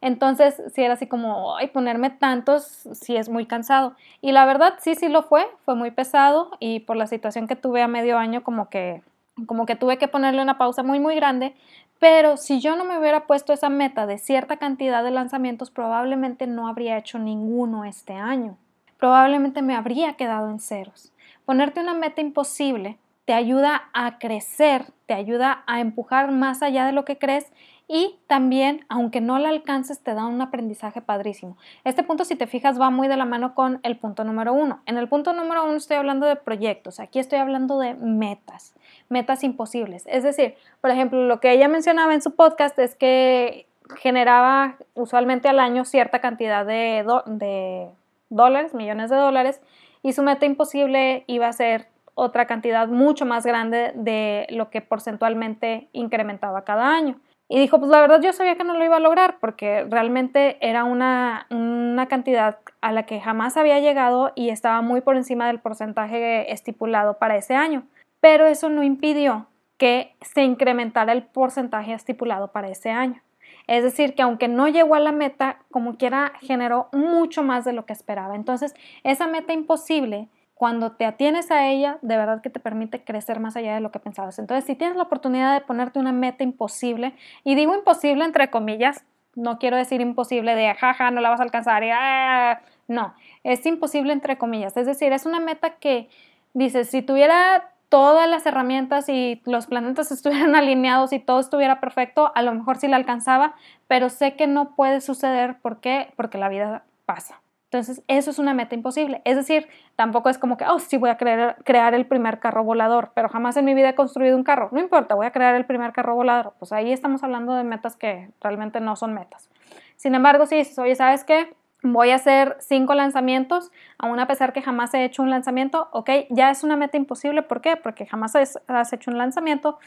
Entonces, 0.00 0.62
si 0.74 0.82
era 0.82 0.94
así 0.94 1.06
como, 1.06 1.56
ay, 1.56 1.68
ponerme 1.68 2.10
tantos, 2.10 2.64
sí 2.92 3.16
es 3.16 3.28
muy 3.28 3.46
cansado. 3.46 3.94
Y 4.22 4.32
la 4.32 4.46
verdad, 4.46 4.74
sí, 4.80 4.94
sí 4.94 5.08
lo 5.08 5.22
fue, 5.22 5.46
fue 5.64 5.74
muy 5.74 5.90
pesado 5.90 6.50
y 6.58 6.80
por 6.80 6.96
la 6.96 7.06
situación 7.06 7.46
que 7.46 7.56
tuve 7.56 7.82
a 7.82 7.88
medio 7.88 8.16
año, 8.16 8.42
como 8.42 8.70
que, 8.70 9.02
como 9.46 9.66
que 9.66 9.76
tuve 9.76 9.98
que 9.98 10.08
ponerle 10.08 10.42
una 10.42 10.58
pausa 10.58 10.82
muy, 10.82 11.00
muy 11.00 11.16
grande, 11.16 11.54
pero 11.98 12.38
si 12.38 12.60
yo 12.60 12.76
no 12.76 12.84
me 12.84 12.98
hubiera 12.98 13.26
puesto 13.26 13.52
esa 13.52 13.68
meta 13.68 14.06
de 14.06 14.16
cierta 14.16 14.56
cantidad 14.56 15.04
de 15.04 15.10
lanzamientos, 15.10 15.70
probablemente 15.70 16.46
no 16.46 16.66
habría 16.66 16.96
hecho 16.96 17.18
ninguno 17.18 17.84
este 17.84 18.14
año. 18.14 18.56
Probablemente 18.98 19.60
me 19.60 19.76
habría 19.76 20.14
quedado 20.14 20.48
en 20.50 20.60
ceros. 20.60 21.12
Ponerte 21.44 21.80
una 21.80 21.94
meta 21.94 22.22
imposible 22.22 22.98
te 23.30 23.34
ayuda 23.34 23.90
a 23.92 24.18
crecer, 24.18 24.86
te 25.06 25.14
ayuda 25.14 25.62
a 25.68 25.78
empujar 25.78 26.32
más 26.32 26.62
allá 26.62 26.84
de 26.84 26.90
lo 26.90 27.04
que 27.04 27.16
crees 27.16 27.52
y 27.92 28.18
también, 28.28 28.86
aunque 28.88 29.20
no 29.20 29.38
la 29.40 29.48
alcances, 29.48 30.00
te 30.00 30.14
da 30.14 30.26
un 30.26 30.40
aprendizaje 30.40 31.00
padrísimo. 31.00 31.56
Este 31.82 32.04
punto, 32.04 32.24
si 32.24 32.36
te 32.36 32.46
fijas, 32.46 32.80
va 32.80 32.90
muy 32.90 33.08
de 33.08 33.16
la 33.16 33.24
mano 33.24 33.54
con 33.54 33.80
el 33.82 33.98
punto 33.98 34.22
número 34.22 34.52
uno. 34.52 34.80
En 34.86 34.96
el 34.96 35.08
punto 35.08 35.32
número 35.32 35.64
uno 35.64 35.74
estoy 35.74 35.96
hablando 35.96 36.26
de 36.26 36.36
proyectos, 36.36 37.00
aquí 37.00 37.18
estoy 37.18 37.40
hablando 37.40 37.78
de 37.78 37.94
metas 37.94 38.74
metas 39.10 39.44
imposibles. 39.44 40.04
Es 40.06 40.22
decir, 40.22 40.54
por 40.80 40.90
ejemplo, 40.90 41.26
lo 41.26 41.40
que 41.40 41.52
ella 41.52 41.68
mencionaba 41.68 42.14
en 42.14 42.22
su 42.22 42.34
podcast 42.34 42.78
es 42.78 42.94
que 42.94 43.66
generaba 43.96 44.76
usualmente 44.94 45.48
al 45.48 45.58
año 45.58 45.84
cierta 45.84 46.20
cantidad 46.20 46.64
de, 46.64 47.04
de 47.26 47.88
dólares, 48.30 48.72
millones 48.72 49.10
de 49.10 49.16
dólares, 49.16 49.60
y 50.02 50.12
su 50.12 50.22
meta 50.22 50.46
imposible 50.46 51.24
iba 51.26 51.48
a 51.48 51.52
ser 51.52 51.88
otra 52.14 52.46
cantidad 52.46 52.88
mucho 52.88 53.26
más 53.26 53.44
grande 53.44 53.92
de 53.94 54.46
lo 54.50 54.70
que 54.70 54.80
porcentualmente 54.80 55.88
incrementaba 55.92 56.64
cada 56.64 56.94
año. 56.94 57.18
Y 57.50 57.58
dijo, 57.58 57.78
pues 57.78 57.90
la 57.90 58.00
verdad 58.00 58.22
yo 58.22 58.32
sabía 58.32 58.54
que 58.54 58.64
no 58.64 58.78
lo 58.78 58.84
iba 58.84 58.96
a 58.96 59.00
lograr 59.00 59.38
porque 59.40 59.84
realmente 59.90 60.56
era 60.66 60.84
una, 60.84 61.46
una, 61.50 62.06
cantidad 62.06 62.60
a 62.80 62.92
la 62.92 63.02
que 63.04 63.20
jamás 63.20 63.58
había 63.58 63.80
llegado 63.80 64.32
y 64.34 64.48
estaba 64.48 64.80
muy 64.80 65.02
por 65.02 65.16
encima 65.16 65.48
del 65.48 65.58
porcentaje 65.58 66.52
estipulado 66.52 67.18
para 67.18 67.36
ese 67.36 67.54
año 67.54 67.84
pero 68.20 68.46
eso 68.46 68.68
no 68.68 68.82
impidió 68.82 69.46
que 69.78 70.14
se 70.20 70.42
incrementara 70.44 71.12
el 71.12 71.24
porcentaje 71.24 71.94
estipulado 71.94 72.52
para 72.52 72.68
ese 72.68 72.90
año. 72.90 73.22
Es 73.66 73.82
decir, 73.82 74.14
que 74.14 74.22
aunque 74.22 74.48
no 74.48 74.68
llegó 74.68 74.94
a 74.94 75.00
la 75.00 75.12
meta, 75.12 75.60
como 75.70 75.96
quiera, 75.96 76.32
generó 76.40 76.88
mucho 76.92 77.42
más 77.42 77.64
de 77.64 77.72
lo 77.72 77.86
que 77.86 77.92
esperaba. 77.92 78.34
Entonces, 78.34 78.74
esa 79.04 79.26
meta 79.26 79.52
imposible, 79.52 80.28
cuando 80.60 80.92
te 80.92 81.06
atienes 81.06 81.50
a 81.50 81.68
ella, 81.68 81.96
de 82.02 82.18
verdad 82.18 82.42
que 82.42 82.50
te 82.50 82.60
permite 82.60 83.02
crecer 83.02 83.40
más 83.40 83.56
allá 83.56 83.72
de 83.74 83.80
lo 83.80 83.90
que 83.90 83.98
pensabas. 83.98 84.38
Entonces, 84.38 84.66
si 84.66 84.74
tienes 84.74 84.94
la 84.94 85.04
oportunidad 85.04 85.54
de 85.54 85.62
ponerte 85.62 85.98
una 85.98 86.12
meta 86.12 86.44
imposible, 86.44 87.14
y 87.44 87.54
digo 87.54 87.74
imposible 87.74 88.26
entre 88.26 88.50
comillas, 88.50 89.02
no 89.34 89.58
quiero 89.58 89.78
decir 89.78 90.02
imposible 90.02 90.54
de 90.54 90.74
jaja, 90.74 91.10
no 91.12 91.22
la 91.22 91.30
vas 91.30 91.40
a 91.40 91.44
alcanzar, 91.44 91.82
y, 91.82 91.88
ah", 91.90 92.60
no, 92.88 93.14
es 93.42 93.64
imposible 93.64 94.12
entre 94.12 94.36
comillas. 94.36 94.76
Es 94.76 94.84
decir, 94.84 95.14
es 95.14 95.24
una 95.24 95.40
meta 95.40 95.76
que 95.76 96.10
dices, 96.52 96.90
si 96.90 97.00
tuviera 97.00 97.72
todas 97.88 98.28
las 98.28 98.44
herramientas 98.44 99.08
y 99.08 99.40
los 99.46 99.66
planetas 99.66 100.12
estuvieran 100.12 100.54
alineados 100.54 101.14
y 101.14 101.20
todo 101.20 101.40
estuviera 101.40 101.80
perfecto, 101.80 102.32
a 102.34 102.42
lo 102.42 102.52
mejor 102.52 102.76
sí 102.76 102.86
la 102.86 102.96
alcanzaba, 102.96 103.54
pero 103.88 104.10
sé 104.10 104.36
que 104.36 104.46
no 104.46 104.76
puede 104.76 105.00
suceder. 105.00 105.56
Porque 105.62 106.10
la 106.34 106.50
vida 106.50 106.84
pasa. 107.06 107.40
Entonces, 107.72 108.02
eso 108.08 108.32
es 108.32 108.40
una 108.40 108.52
meta 108.52 108.74
imposible. 108.74 109.22
Es 109.24 109.36
decir, 109.36 109.68
tampoco 109.94 110.28
es 110.28 110.38
como 110.38 110.56
que, 110.56 110.66
oh, 110.66 110.80
sí 110.80 110.96
voy 110.96 111.08
a 111.08 111.16
crear, 111.16 111.56
crear 111.62 111.94
el 111.94 112.04
primer 112.04 112.40
carro 112.40 112.64
volador, 112.64 113.12
pero 113.14 113.28
jamás 113.28 113.56
en 113.56 113.64
mi 113.64 113.74
vida 113.74 113.90
he 113.90 113.94
construido 113.94 114.36
un 114.36 114.42
carro. 114.42 114.70
No 114.72 114.80
importa, 114.80 115.14
voy 115.14 115.26
a 115.26 115.30
crear 115.30 115.54
el 115.54 115.64
primer 115.66 115.92
carro 115.92 116.16
volador. 116.16 116.54
Pues 116.58 116.72
ahí 116.72 116.92
estamos 116.92 117.22
hablando 117.22 117.54
de 117.54 117.62
metas 117.62 117.94
que 117.94 118.30
realmente 118.40 118.80
no 118.80 118.96
son 118.96 119.14
metas. 119.14 119.48
Sin 119.94 120.16
embargo, 120.16 120.46
si 120.46 120.56
dices, 120.56 120.76
oye, 120.80 120.96
¿sabes 120.96 121.22
qué? 121.22 121.54
voy 121.82 122.10
a 122.10 122.16
hacer 122.16 122.56
cinco 122.60 122.94
lanzamientos, 122.94 123.70
aún 123.98 124.20
a 124.20 124.26
pesar 124.26 124.52
que 124.52 124.60
jamás 124.60 124.92
he 124.92 125.04
hecho 125.04 125.22
un 125.22 125.30
lanzamiento, 125.30 125.88
ok, 125.92 126.10
ya 126.28 126.50
es 126.50 126.62
una 126.62 126.76
meta 126.76 126.96
imposible, 126.96 127.42
¿por 127.42 127.62
qué? 127.62 127.76
Porque 127.76 128.04
jamás 128.04 128.34
has 128.34 128.92
hecho 128.92 129.10
un 129.10 129.16
lanzamiento, 129.16 129.78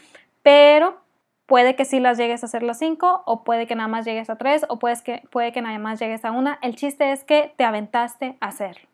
pero 0.42 1.00
puede 1.46 1.76
que 1.76 1.84
sí 1.84 2.00
las 2.00 2.18
llegues 2.18 2.42
a 2.42 2.46
hacer 2.46 2.62
las 2.62 2.78
cinco, 2.78 3.22
o 3.26 3.44
puede 3.44 3.66
que 3.66 3.74
nada 3.74 3.88
más 3.88 4.04
llegues 4.04 4.30
a 4.30 4.36
tres, 4.36 4.64
o 4.68 4.78
puede 4.78 4.96
que, 5.02 5.22
puede 5.30 5.52
que 5.52 5.62
nada 5.62 5.78
más 5.78 6.00
llegues 6.00 6.24
a 6.24 6.32
una. 6.32 6.58
El 6.62 6.76
chiste 6.76 7.12
es 7.12 7.24
que 7.24 7.52
te 7.56 7.64
aventaste 7.64 8.36
a 8.40 8.48
hacerlo. 8.48 8.88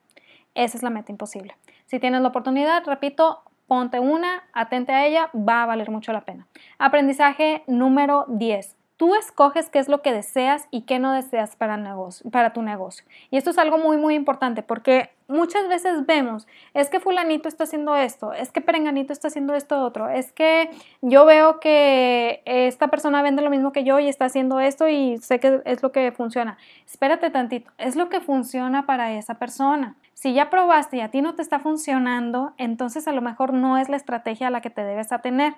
Esa 0.54 0.76
es 0.76 0.82
la 0.82 0.90
meta 0.90 1.12
imposible. 1.12 1.56
Si 1.86 1.98
tienes 1.98 2.20
la 2.20 2.28
oportunidad, 2.28 2.84
repito, 2.84 3.42
ponte 3.66 4.00
una, 4.00 4.42
atente 4.52 4.92
a 4.92 5.06
ella, 5.06 5.30
va 5.34 5.62
a 5.62 5.66
valer 5.66 5.90
mucho 5.90 6.12
la 6.12 6.22
pena. 6.22 6.46
Aprendizaje 6.78 7.62
número 7.66 8.24
10. 8.28 8.76
Tú 9.00 9.14
escoges 9.14 9.70
qué 9.70 9.78
es 9.78 9.88
lo 9.88 10.02
que 10.02 10.12
deseas 10.12 10.68
y 10.70 10.82
qué 10.82 10.98
no 10.98 11.14
deseas 11.14 11.56
para, 11.56 11.78
negocio, 11.78 12.30
para 12.30 12.52
tu 12.52 12.60
negocio. 12.60 13.06
Y 13.30 13.38
esto 13.38 13.48
es 13.48 13.56
algo 13.56 13.78
muy, 13.78 13.96
muy 13.96 14.14
importante 14.14 14.62
porque 14.62 15.08
muchas 15.26 15.68
veces 15.68 16.04
vemos, 16.04 16.46
es 16.74 16.90
que 16.90 17.00
fulanito 17.00 17.48
está 17.48 17.64
haciendo 17.64 17.96
esto, 17.96 18.34
es 18.34 18.52
que 18.52 18.60
perenganito 18.60 19.14
está 19.14 19.28
haciendo 19.28 19.54
esto 19.54 19.80
otro, 19.82 20.10
es 20.10 20.32
que 20.32 20.68
yo 21.00 21.24
veo 21.24 21.60
que 21.60 22.42
esta 22.44 22.88
persona 22.88 23.22
vende 23.22 23.40
lo 23.40 23.48
mismo 23.48 23.72
que 23.72 23.84
yo 23.84 23.98
y 24.00 24.06
está 24.06 24.26
haciendo 24.26 24.60
esto 24.60 24.86
y 24.86 25.16
sé 25.16 25.40
que 25.40 25.62
es 25.64 25.82
lo 25.82 25.92
que 25.92 26.12
funciona. 26.12 26.58
Espérate 26.84 27.30
tantito, 27.30 27.70
es 27.78 27.96
lo 27.96 28.10
que 28.10 28.20
funciona 28.20 28.84
para 28.84 29.14
esa 29.14 29.38
persona. 29.38 29.96
Si 30.12 30.34
ya 30.34 30.50
probaste 30.50 30.98
y 30.98 31.00
a 31.00 31.10
ti 31.10 31.22
no 31.22 31.34
te 31.34 31.40
está 31.40 31.58
funcionando, 31.58 32.52
entonces 32.58 33.08
a 33.08 33.12
lo 33.12 33.22
mejor 33.22 33.54
no 33.54 33.78
es 33.78 33.88
la 33.88 33.96
estrategia 33.96 34.48
a 34.48 34.50
la 34.50 34.60
que 34.60 34.68
te 34.68 34.84
debes 34.84 35.10
atener. 35.12 35.54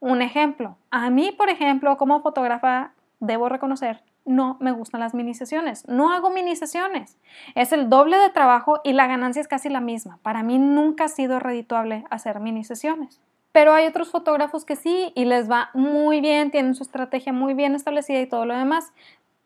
Un 0.00 0.22
ejemplo, 0.22 0.76
a 0.90 1.10
mí, 1.10 1.32
por 1.32 1.48
ejemplo, 1.48 1.96
como 1.96 2.20
fotógrafa, 2.20 2.92
debo 3.20 3.48
reconocer, 3.48 4.02
no 4.28 4.58
me 4.60 4.72
gustan 4.72 5.00
las 5.00 5.14
mini 5.14 5.34
sesiones. 5.34 5.88
No 5.88 6.12
hago 6.12 6.30
mini 6.30 6.54
sesiones. 6.54 7.16
Es 7.54 7.72
el 7.72 7.88
doble 7.88 8.18
de 8.18 8.28
trabajo 8.28 8.80
y 8.84 8.92
la 8.92 9.06
ganancia 9.06 9.40
es 9.40 9.48
casi 9.48 9.70
la 9.70 9.80
misma. 9.80 10.18
Para 10.22 10.42
mí 10.42 10.58
nunca 10.58 11.04
ha 11.04 11.08
sido 11.08 11.40
redituable 11.40 12.04
hacer 12.10 12.38
mini 12.38 12.62
sesiones. 12.62 13.20
Pero 13.52 13.72
hay 13.72 13.86
otros 13.86 14.10
fotógrafos 14.10 14.64
que 14.64 14.76
sí 14.76 15.12
y 15.14 15.24
les 15.24 15.50
va 15.50 15.70
muy 15.72 16.20
bien, 16.20 16.50
tienen 16.50 16.74
su 16.74 16.82
estrategia 16.82 17.32
muy 17.32 17.54
bien 17.54 17.74
establecida 17.74 18.20
y 18.20 18.26
todo 18.26 18.44
lo 18.44 18.54
demás. 18.56 18.92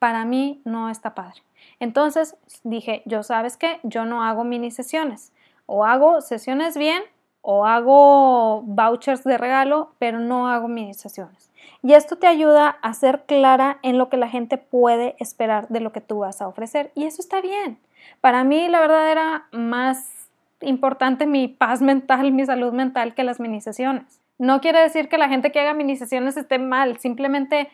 Para 0.01 0.25
mí 0.25 0.61
no 0.65 0.91
está 0.91 1.15
padre. 1.15 1.43
Entonces 1.79 2.37
dije, 2.65 3.03
yo 3.07 3.23
sabes 3.23 3.57
qué, 3.57 3.79
yo 3.85 4.05
no 4.05 4.25
hago 4.25 4.43
mini 4.43 4.73
sesiones. 4.73 5.33
O 5.67 5.85
hago 5.85 6.21
sesiones 6.21 6.77
bien 6.77 7.03
o 7.42 7.66
hago 7.66 8.62
vouchers 8.62 9.24
de 9.24 9.37
regalo, 9.37 9.90
pero 9.98 10.20
no 10.20 10.48
hago 10.48 10.68
sesiones. 10.94 11.50
Y 11.83 11.94
esto 11.94 12.16
te 12.16 12.28
ayuda 12.28 12.68
a 12.81 12.94
ser 12.94 13.24
clara 13.26 13.78
en 13.83 13.98
lo 13.98 14.09
que 14.09 14.16
la 14.16 14.28
gente 14.28 14.57
puede 14.57 15.16
esperar 15.18 15.66
de 15.68 15.81
lo 15.81 15.92
que 15.92 16.00
tú 16.00 16.20
vas 16.20 16.40
a 16.40 16.46
ofrecer. 16.46 16.92
Y 16.94 17.05
eso 17.05 17.20
está 17.20 17.40
bien. 17.40 17.78
Para 18.20 18.44
mí, 18.44 18.68
la 18.68 18.81
verdad, 18.81 19.11
era 19.11 19.46
más 19.50 20.28
importante 20.61 21.26
mi 21.26 21.48
paz 21.48 21.83
mental, 21.83 22.31
mi 22.31 22.46
salud 22.46 22.72
mental 22.72 23.14
que 23.14 23.24
las 23.24 23.40
mini 23.40 23.61
sesiones. 23.61 24.20
No 24.38 24.61
quiere 24.61 24.81
decir 24.81 25.09
que 25.09 25.18
la 25.18 25.28
gente 25.28 25.50
que 25.50 25.59
haga 25.59 25.74
mini 25.74 25.96
sesiones 25.96 26.37
esté 26.37 26.59
mal, 26.61 26.98
simplemente 26.98 27.68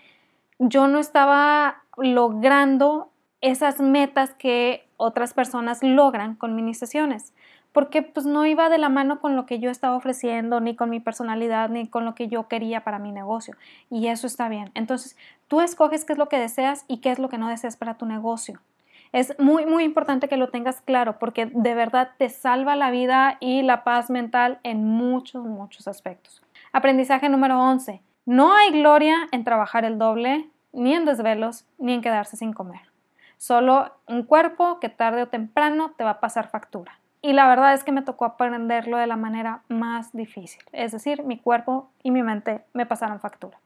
yo 0.59 0.88
no 0.88 0.98
estaba 0.98 1.83
logrando 1.98 3.11
esas 3.42 3.81
metas 3.81 4.35
que 4.35 4.87
otras 4.96 5.35
personas 5.35 5.83
logran 5.83 6.35
con 6.35 6.57
mini 6.57 6.74
sesiones 6.74 7.33
porque 7.79 8.03
pues 8.03 8.27
no 8.27 8.45
iba 8.45 8.69
de 8.71 8.79
la 8.79 8.88
mano 8.88 9.21
con 9.21 9.37
lo 9.37 9.47
que 9.47 9.61
yo 9.61 9.71
estaba 9.71 9.95
ofreciendo, 9.95 10.59
ni 10.59 10.75
con 10.75 10.91
mi 10.91 10.99
personalidad, 10.99 11.69
ni 11.69 11.87
con 11.87 12.05
lo 12.05 12.17
que 12.17 12.27
yo 12.27 12.49
quería 12.49 12.83
para 12.83 12.99
mi 12.99 13.12
negocio. 13.12 13.55
Y 13.88 14.09
eso 14.09 14.27
está 14.27 14.49
bien. 14.49 14.73
Entonces, 14.75 15.17
tú 15.47 15.61
escoges 15.61 16.05
qué 16.05 16.14
es 16.14 16.19
lo 16.19 16.29
que 16.29 16.41
deseas 16.41 16.85
y 16.88 16.97
qué 16.97 17.12
es 17.12 17.21
lo 17.21 17.29
que 17.29 17.38
no 17.38 17.49
deseas 17.49 17.77
para 17.77 17.95
tu 17.95 18.05
negocio. 18.05 18.61
Es 19.12 19.38
muy, 19.38 19.64
muy 19.64 19.85
importante 19.85 20.27
que 20.27 20.37
lo 20.37 20.49
tengas 20.49 20.81
claro 20.81 21.21
porque 21.21 21.47
de 21.47 21.75
verdad 21.77 22.11
te 22.19 22.31
salva 22.31 22.75
la 22.75 22.91
vida 22.91 23.37
y 23.38 23.62
la 23.62 23.85
paz 23.85 24.11
mental 24.11 24.59
en 24.64 24.85
muchos, 24.85 25.45
muchos 25.45 25.87
aspectos. 25.87 26.43
Aprendizaje 26.73 27.29
número 27.29 27.61
11. 27.61 28.03
No 28.27 28.55
hay 28.55 28.73
gloria 28.73 29.29
en 29.31 29.45
trabajar 29.45 29.85
el 29.85 29.99
doble, 29.99 30.51
ni 30.73 30.95
en 30.95 31.05
desvelos, 31.05 31.64
ni 31.79 31.95
en 31.95 32.03
quedarse 32.03 32.37
sin 32.37 32.53
comer. 32.53 32.91
Solo 33.37 33.95
un 34.09 34.25
cuerpo 34.25 34.81
que 34.81 34.88
tarde 34.88 35.23
o 35.23 35.29
temprano 35.29 35.93
te 35.97 36.03
va 36.03 36.11
a 36.11 36.21
pasar 36.21 36.51
factura. 36.51 36.99
Y 37.20 37.33
la 37.33 37.48
verdad 37.48 37.74
es 37.74 37.85
que 37.85 37.92
me 37.92 38.02
tocó 38.02 38.24
aprenderlo 38.24 38.96
de 38.96 39.07
la 39.07 39.16
manera 39.16 39.62
más 39.68 40.12
difícil. 40.12 40.62
Es 40.72 40.92
decir, 40.92 41.24
mi 41.24 41.38
cuerpo 41.38 41.90
y 42.02 42.11
mi 42.11 42.22
mente 42.22 42.64
me 42.72 42.87
pasaron 42.87 43.20
factura. 43.20 43.59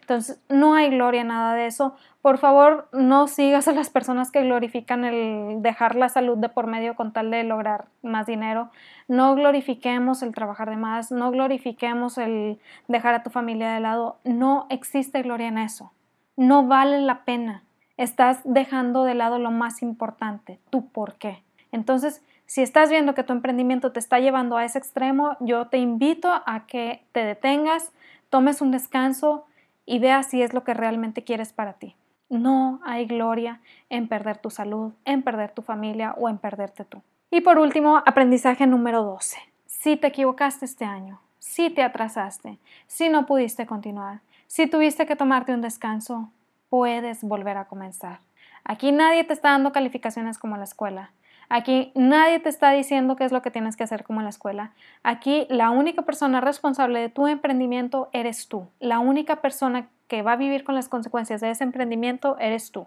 Entonces, 0.00 0.40
no 0.48 0.74
hay 0.74 0.90
gloria 0.90 1.22
en 1.22 1.28
nada 1.28 1.54
de 1.54 1.66
eso. 1.66 1.96
Por 2.22 2.38
favor, 2.38 2.88
no 2.92 3.26
sigas 3.26 3.66
a 3.66 3.72
las 3.72 3.90
personas 3.90 4.30
que 4.30 4.42
glorifican 4.42 5.04
el 5.04 5.62
dejar 5.62 5.96
la 5.96 6.08
salud 6.08 6.38
de 6.38 6.48
por 6.48 6.68
medio 6.68 6.94
con 6.94 7.12
tal 7.12 7.32
de 7.32 7.42
lograr 7.42 7.86
más 8.02 8.26
dinero. 8.26 8.70
No 9.08 9.34
glorifiquemos 9.34 10.22
el 10.22 10.32
trabajar 10.32 10.70
de 10.70 10.76
más, 10.76 11.10
no 11.10 11.32
glorifiquemos 11.32 12.18
el 12.18 12.60
dejar 12.86 13.14
a 13.14 13.24
tu 13.24 13.30
familia 13.30 13.72
de 13.72 13.80
lado. 13.80 14.18
No 14.22 14.66
existe 14.70 15.22
gloria 15.22 15.48
en 15.48 15.58
eso. 15.58 15.90
No 16.36 16.68
vale 16.68 17.00
la 17.00 17.24
pena. 17.24 17.64
Estás 17.96 18.40
dejando 18.44 19.02
de 19.02 19.14
lado 19.14 19.40
lo 19.40 19.50
más 19.50 19.82
importante, 19.82 20.60
tu 20.70 20.88
por 20.88 21.14
qué. 21.14 21.42
Entonces, 21.72 22.22
si 22.46 22.62
estás 22.62 22.90
viendo 22.90 23.14
que 23.14 23.24
tu 23.24 23.32
emprendimiento 23.32 23.92
te 23.92 23.98
está 23.98 24.20
llevando 24.20 24.56
a 24.56 24.64
ese 24.64 24.78
extremo, 24.78 25.36
yo 25.40 25.66
te 25.66 25.78
invito 25.78 26.30
a 26.30 26.66
que 26.66 27.04
te 27.12 27.24
detengas, 27.24 27.92
tomes 28.30 28.60
un 28.60 28.70
descanso 28.70 29.46
y 29.84 29.98
veas 29.98 30.26
si 30.26 30.42
es 30.42 30.54
lo 30.54 30.64
que 30.64 30.74
realmente 30.74 31.24
quieres 31.24 31.52
para 31.52 31.74
ti. 31.74 31.96
No 32.28 32.80
hay 32.84 33.06
gloria 33.06 33.60
en 33.88 34.08
perder 34.08 34.38
tu 34.38 34.50
salud, 34.50 34.92
en 35.04 35.22
perder 35.22 35.52
tu 35.52 35.62
familia 35.62 36.14
o 36.18 36.28
en 36.28 36.38
perderte 36.38 36.84
tú. 36.84 37.02
Y 37.30 37.40
por 37.40 37.58
último, 37.58 38.02
aprendizaje 38.04 38.66
número 38.66 39.02
12. 39.02 39.36
Si 39.66 39.96
te 39.96 40.08
equivocaste 40.08 40.64
este 40.64 40.84
año, 40.84 41.20
si 41.38 41.70
te 41.70 41.82
atrasaste, 41.82 42.58
si 42.86 43.08
no 43.08 43.26
pudiste 43.26 43.66
continuar, 43.66 44.20
si 44.46 44.66
tuviste 44.66 45.06
que 45.06 45.16
tomarte 45.16 45.52
un 45.52 45.60
descanso, 45.60 46.30
puedes 46.68 47.22
volver 47.22 47.56
a 47.56 47.66
comenzar. 47.66 48.20
Aquí 48.64 48.90
nadie 48.90 49.22
te 49.24 49.32
está 49.32 49.50
dando 49.50 49.72
calificaciones 49.72 50.38
como 50.38 50.56
la 50.56 50.64
escuela. 50.64 51.12
Aquí 51.48 51.92
nadie 51.94 52.40
te 52.40 52.48
está 52.48 52.70
diciendo 52.72 53.16
qué 53.16 53.24
es 53.24 53.32
lo 53.32 53.42
que 53.42 53.50
tienes 53.50 53.76
que 53.76 53.84
hacer 53.84 54.04
como 54.04 54.20
en 54.20 54.24
la 54.24 54.30
escuela. 54.30 54.72
Aquí 55.02 55.46
la 55.48 55.70
única 55.70 56.02
persona 56.02 56.40
responsable 56.40 57.00
de 57.00 57.08
tu 57.08 57.26
emprendimiento 57.26 58.08
eres 58.12 58.48
tú. 58.48 58.66
La 58.80 58.98
única 58.98 59.36
persona 59.36 59.88
que 60.08 60.22
va 60.22 60.32
a 60.32 60.36
vivir 60.36 60.64
con 60.64 60.74
las 60.74 60.88
consecuencias 60.88 61.40
de 61.40 61.50
ese 61.50 61.64
emprendimiento 61.64 62.36
eres 62.38 62.72
tú. 62.72 62.86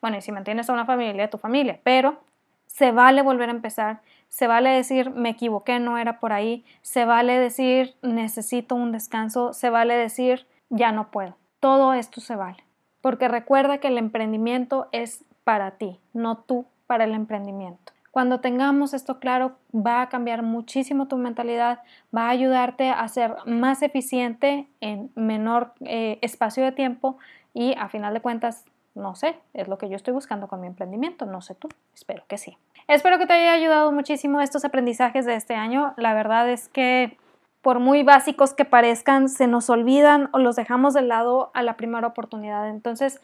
Bueno, 0.00 0.16
y 0.16 0.22
si 0.22 0.32
mantienes 0.32 0.70
a 0.70 0.72
una 0.72 0.86
familia, 0.86 1.30
tu 1.30 1.38
familia, 1.38 1.80
pero 1.82 2.20
se 2.66 2.92
vale 2.92 3.22
volver 3.22 3.48
a 3.48 3.52
empezar, 3.52 4.00
se 4.28 4.46
vale 4.46 4.70
decir 4.70 5.10
me 5.10 5.30
equivoqué, 5.30 5.80
no 5.80 5.98
era 5.98 6.20
por 6.20 6.32
ahí, 6.32 6.64
se 6.82 7.04
vale 7.04 7.38
decir 7.38 7.96
necesito 8.02 8.74
un 8.74 8.92
descanso, 8.92 9.52
se 9.52 9.70
vale 9.70 9.94
decir 9.94 10.46
ya 10.68 10.92
no 10.92 11.10
puedo. 11.10 11.36
Todo 11.60 11.94
esto 11.94 12.20
se 12.20 12.36
vale, 12.36 12.62
porque 13.00 13.26
recuerda 13.26 13.78
que 13.78 13.88
el 13.88 13.98
emprendimiento 13.98 14.88
es 14.92 15.24
para 15.44 15.72
ti, 15.72 15.98
no 16.12 16.36
tú 16.36 16.66
para 16.86 17.04
el 17.04 17.14
emprendimiento. 17.14 17.92
Cuando 18.18 18.40
tengamos 18.40 18.94
esto 18.94 19.20
claro, 19.20 19.52
va 19.72 20.02
a 20.02 20.08
cambiar 20.08 20.42
muchísimo 20.42 21.06
tu 21.06 21.16
mentalidad, 21.18 21.82
va 22.12 22.26
a 22.26 22.30
ayudarte 22.30 22.90
a 22.90 23.06
ser 23.06 23.36
más 23.46 23.80
eficiente 23.82 24.66
en 24.80 25.12
menor 25.14 25.72
eh, 25.84 26.18
espacio 26.20 26.64
de 26.64 26.72
tiempo 26.72 27.18
y 27.54 27.76
a 27.78 27.88
final 27.88 28.12
de 28.14 28.20
cuentas, 28.20 28.64
no 28.96 29.14
sé, 29.14 29.36
es 29.54 29.68
lo 29.68 29.78
que 29.78 29.88
yo 29.88 29.94
estoy 29.94 30.14
buscando 30.14 30.48
con 30.48 30.60
mi 30.60 30.66
emprendimiento, 30.66 31.26
no 31.26 31.42
sé 31.42 31.54
tú, 31.54 31.68
espero 31.94 32.24
que 32.26 32.38
sí. 32.38 32.58
Espero 32.88 33.18
que 33.18 33.26
te 33.26 33.34
haya 33.34 33.52
ayudado 33.52 33.92
muchísimo 33.92 34.40
estos 34.40 34.64
aprendizajes 34.64 35.24
de 35.24 35.36
este 35.36 35.54
año. 35.54 35.94
La 35.96 36.12
verdad 36.12 36.50
es 36.50 36.66
que 36.66 37.16
por 37.62 37.78
muy 37.78 38.02
básicos 38.02 38.52
que 38.52 38.64
parezcan, 38.64 39.28
se 39.28 39.46
nos 39.46 39.70
olvidan 39.70 40.28
o 40.32 40.40
los 40.40 40.56
dejamos 40.56 40.92
de 40.92 41.02
lado 41.02 41.52
a 41.54 41.62
la 41.62 41.76
primera 41.76 42.08
oportunidad. 42.08 42.68
Entonces, 42.68 43.20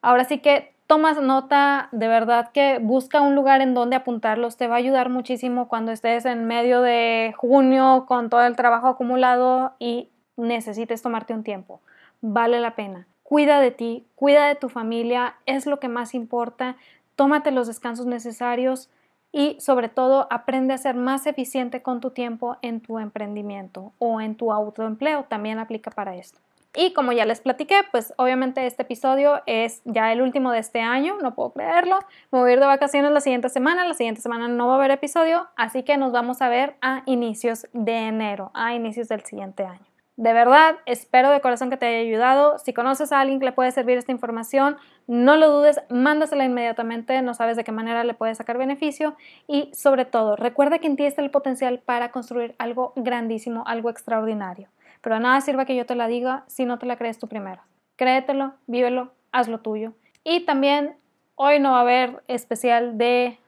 ahora 0.00 0.24
sí 0.24 0.38
que 0.38 0.72
tomas 0.90 1.22
nota, 1.22 1.88
de 1.92 2.08
verdad 2.08 2.50
que 2.50 2.80
busca 2.80 3.20
un 3.20 3.36
lugar 3.36 3.60
en 3.60 3.74
donde 3.74 3.94
apuntarlos, 3.94 4.56
te 4.56 4.66
va 4.66 4.74
a 4.74 4.78
ayudar 4.78 5.08
muchísimo 5.08 5.68
cuando 5.68 5.92
estés 5.92 6.24
en 6.24 6.48
medio 6.48 6.82
de 6.82 7.32
junio 7.36 8.06
con 8.08 8.28
todo 8.28 8.42
el 8.42 8.56
trabajo 8.56 8.88
acumulado 8.88 9.74
y 9.78 10.08
necesites 10.36 11.00
tomarte 11.00 11.32
un 11.32 11.44
tiempo. 11.44 11.80
Vale 12.22 12.58
la 12.58 12.74
pena. 12.74 13.06
Cuida 13.22 13.60
de 13.60 13.70
ti, 13.70 14.04
cuida 14.16 14.48
de 14.48 14.56
tu 14.56 14.68
familia, 14.68 15.36
es 15.46 15.64
lo 15.64 15.78
que 15.78 15.86
más 15.86 16.12
importa. 16.12 16.74
Tómate 17.14 17.52
los 17.52 17.68
descansos 17.68 18.06
necesarios 18.06 18.90
y 19.30 19.56
sobre 19.60 19.90
todo 19.90 20.26
aprende 20.28 20.74
a 20.74 20.78
ser 20.78 20.96
más 20.96 21.24
eficiente 21.28 21.82
con 21.82 22.00
tu 22.00 22.10
tiempo 22.10 22.56
en 22.62 22.80
tu 22.80 22.98
emprendimiento 22.98 23.92
o 24.00 24.20
en 24.20 24.34
tu 24.34 24.50
autoempleo. 24.50 25.22
También 25.28 25.60
aplica 25.60 25.92
para 25.92 26.16
esto. 26.16 26.40
Y 26.74 26.92
como 26.92 27.10
ya 27.10 27.24
les 27.24 27.40
platiqué, 27.40 27.80
pues 27.90 28.14
obviamente 28.16 28.64
este 28.64 28.82
episodio 28.82 29.42
es 29.46 29.82
ya 29.84 30.12
el 30.12 30.22
último 30.22 30.52
de 30.52 30.60
este 30.60 30.80
año, 30.80 31.16
no 31.20 31.34
puedo 31.34 31.52
creerlo. 31.52 31.98
Me 32.30 32.38
voy 32.38 32.50
a 32.50 32.52
ir 32.54 32.60
de 32.60 32.66
vacaciones 32.66 33.10
la 33.10 33.20
siguiente 33.20 33.48
semana, 33.48 33.86
la 33.88 33.94
siguiente 33.94 34.20
semana 34.20 34.46
no 34.46 34.68
va 34.68 34.74
a 34.74 34.76
haber 34.76 34.92
episodio, 34.92 35.48
así 35.56 35.82
que 35.82 35.96
nos 35.96 36.12
vamos 36.12 36.40
a 36.42 36.48
ver 36.48 36.76
a 36.80 37.02
inicios 37.06 37.66
de 37.72 38.06
enero, 38.06 38.52
a 38.54 38.72
inicios 38.72 39.08
del 39.08 39.24
siguiente 39.24 39.64
año. 39.64 39.90
De 40.20 40.34
verdad, 40.34 40.76
espero 40.84 41.30
de 41.30 41.40
corazón 41.40 41.70
que 41.70 41.78
te 41.78 41.86
haya 41.86 42.06
ayudado. 42.06 42.58
Si 42.58 42.74
conoces 42.74 43.10
a 43.10 43.20
alguien 43.20 43.40
que 43.40 43.46
le 43.46 43.52
puede 43.52 43.72
servir 43.72 43.96
esta 43.96 44.12
información, 44.12 44.76
no 45.06 45.36
lo 45.36 45.50
dudes, 45.50 45.80
mándasela 45.88 46.44
inmediatamente, 46.44 47.22
no 47.22 47.32
sabes 47.32 47.56
de 47.56 47.64
qué 47.64 47.72
manera 47.72 48.04
le 48.04 48.12
puedes 48.12 48.36
sacar 48.36 48.58
beneficio 48.58 49.16
y 49.48 49.70
sobre 49.72 50.04
todo, 50.04 50.36
recuerda 50.36 50.78
que 50.78 50.88
en 50.88 50.96
ti 50.96 51.06
está 51.06 51.22
el 51.22 51.30
potencial 51.30 51.78
para 51.78 52.12
construir 52.12 52.54
algo 52.58 52.92
grandísimo, 52.96 53.64
algo 53.66 53.88
extraordinario. 53.88 54.68
Pero 55.00 55.18
nada 55.20 55.40
sirve 55.40 55.66
que 55.66 55.76
yo 55.76 55.86
te 55.86 55.94
la 55.94 56.06
diga 56.06 56.44
si 56.46 56.64
no 56.64 56.78
te 56.78 56.86
la 56.86 56.96
crees 56.96 57.18
tú 57.18 57.26
primero. 57.26 57.62
Créetelo, 57.96 58.54
vívelo, 58.66 59.12
haz 59.32 59.48
lo 59.48 59.58
tuyo. 59.58 59.92
Y 60.24 60.40
también 60.40 60.96
hoy 61.34 61.58
no 61.58 61.72
va 61.72 61.78
a 61.78 61.82
haber 61.82 62.22
especial 62.28 62.98
de 62.98 63.38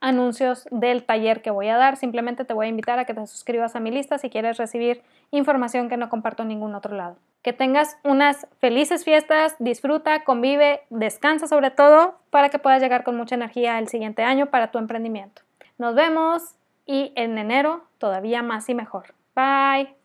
anuncios 0.00 0.66
del 0.70 1.04
taller 1.04 1.42
que 1.42 1.50
voy 1.50 1.68
a 1.68 1.76
dar. 1.76 1.96
Simplemente 1.96 2.44
te 2.44 2.54
voy 2.54 2.66
a 2.66 2.68
invitar 2.68 2.98
a 2.98 3.04
que 3.04 3.14
te 3.14 3.26
suscribas 3.26 3.76
a 3.76 3.80
mi 3.80 3.90
lista 3.90 4.18
si 4.18 4.30
quieres 4.30 4.58
recibir 4.58 5.02
información 5.30 5.88
que 5.88 5.96
no 5.96 6.08
comparto 6.08 6.42
en 6.42 6.48
ningún 6.48 6.74
otro 6.74 6.94
lado. 6.94 7.16
Que 7.42 7.52
tengas 7.52 7.96
unas 8.04 8.46
felices 8.58 9.04
fiestas, 9.04 9.54
disfruta, 9.58 10.24
convive, 10.24 10.82
descansa 10.90 11.46
sobre 11.46 11.70
todo 11.70 12.18
para 12.30 12.50
que 12.50 12.58
puedas 12.58 12.82
llegar 12.82 13.04
con 13.04 13.16
mucha 13.16 13.36
energía 13.36 13.78
el 13.78 13.88
siguiente 13.88 14.22
año 14.22 14.46
para 14.46 14.70
tu 14.70 14.78
emprendimiento. 14.78 15.42
Nos 15.78 15.94
vemos 15.94 16.56
y 16.84 17.12
en 17.14 17.38
enero 17.38 17.84
todavía 17.98 18.42
más 18.42 18.68
y 18.68 18.74
mejor. 18.74 19.14
Bye. 19.34 20.01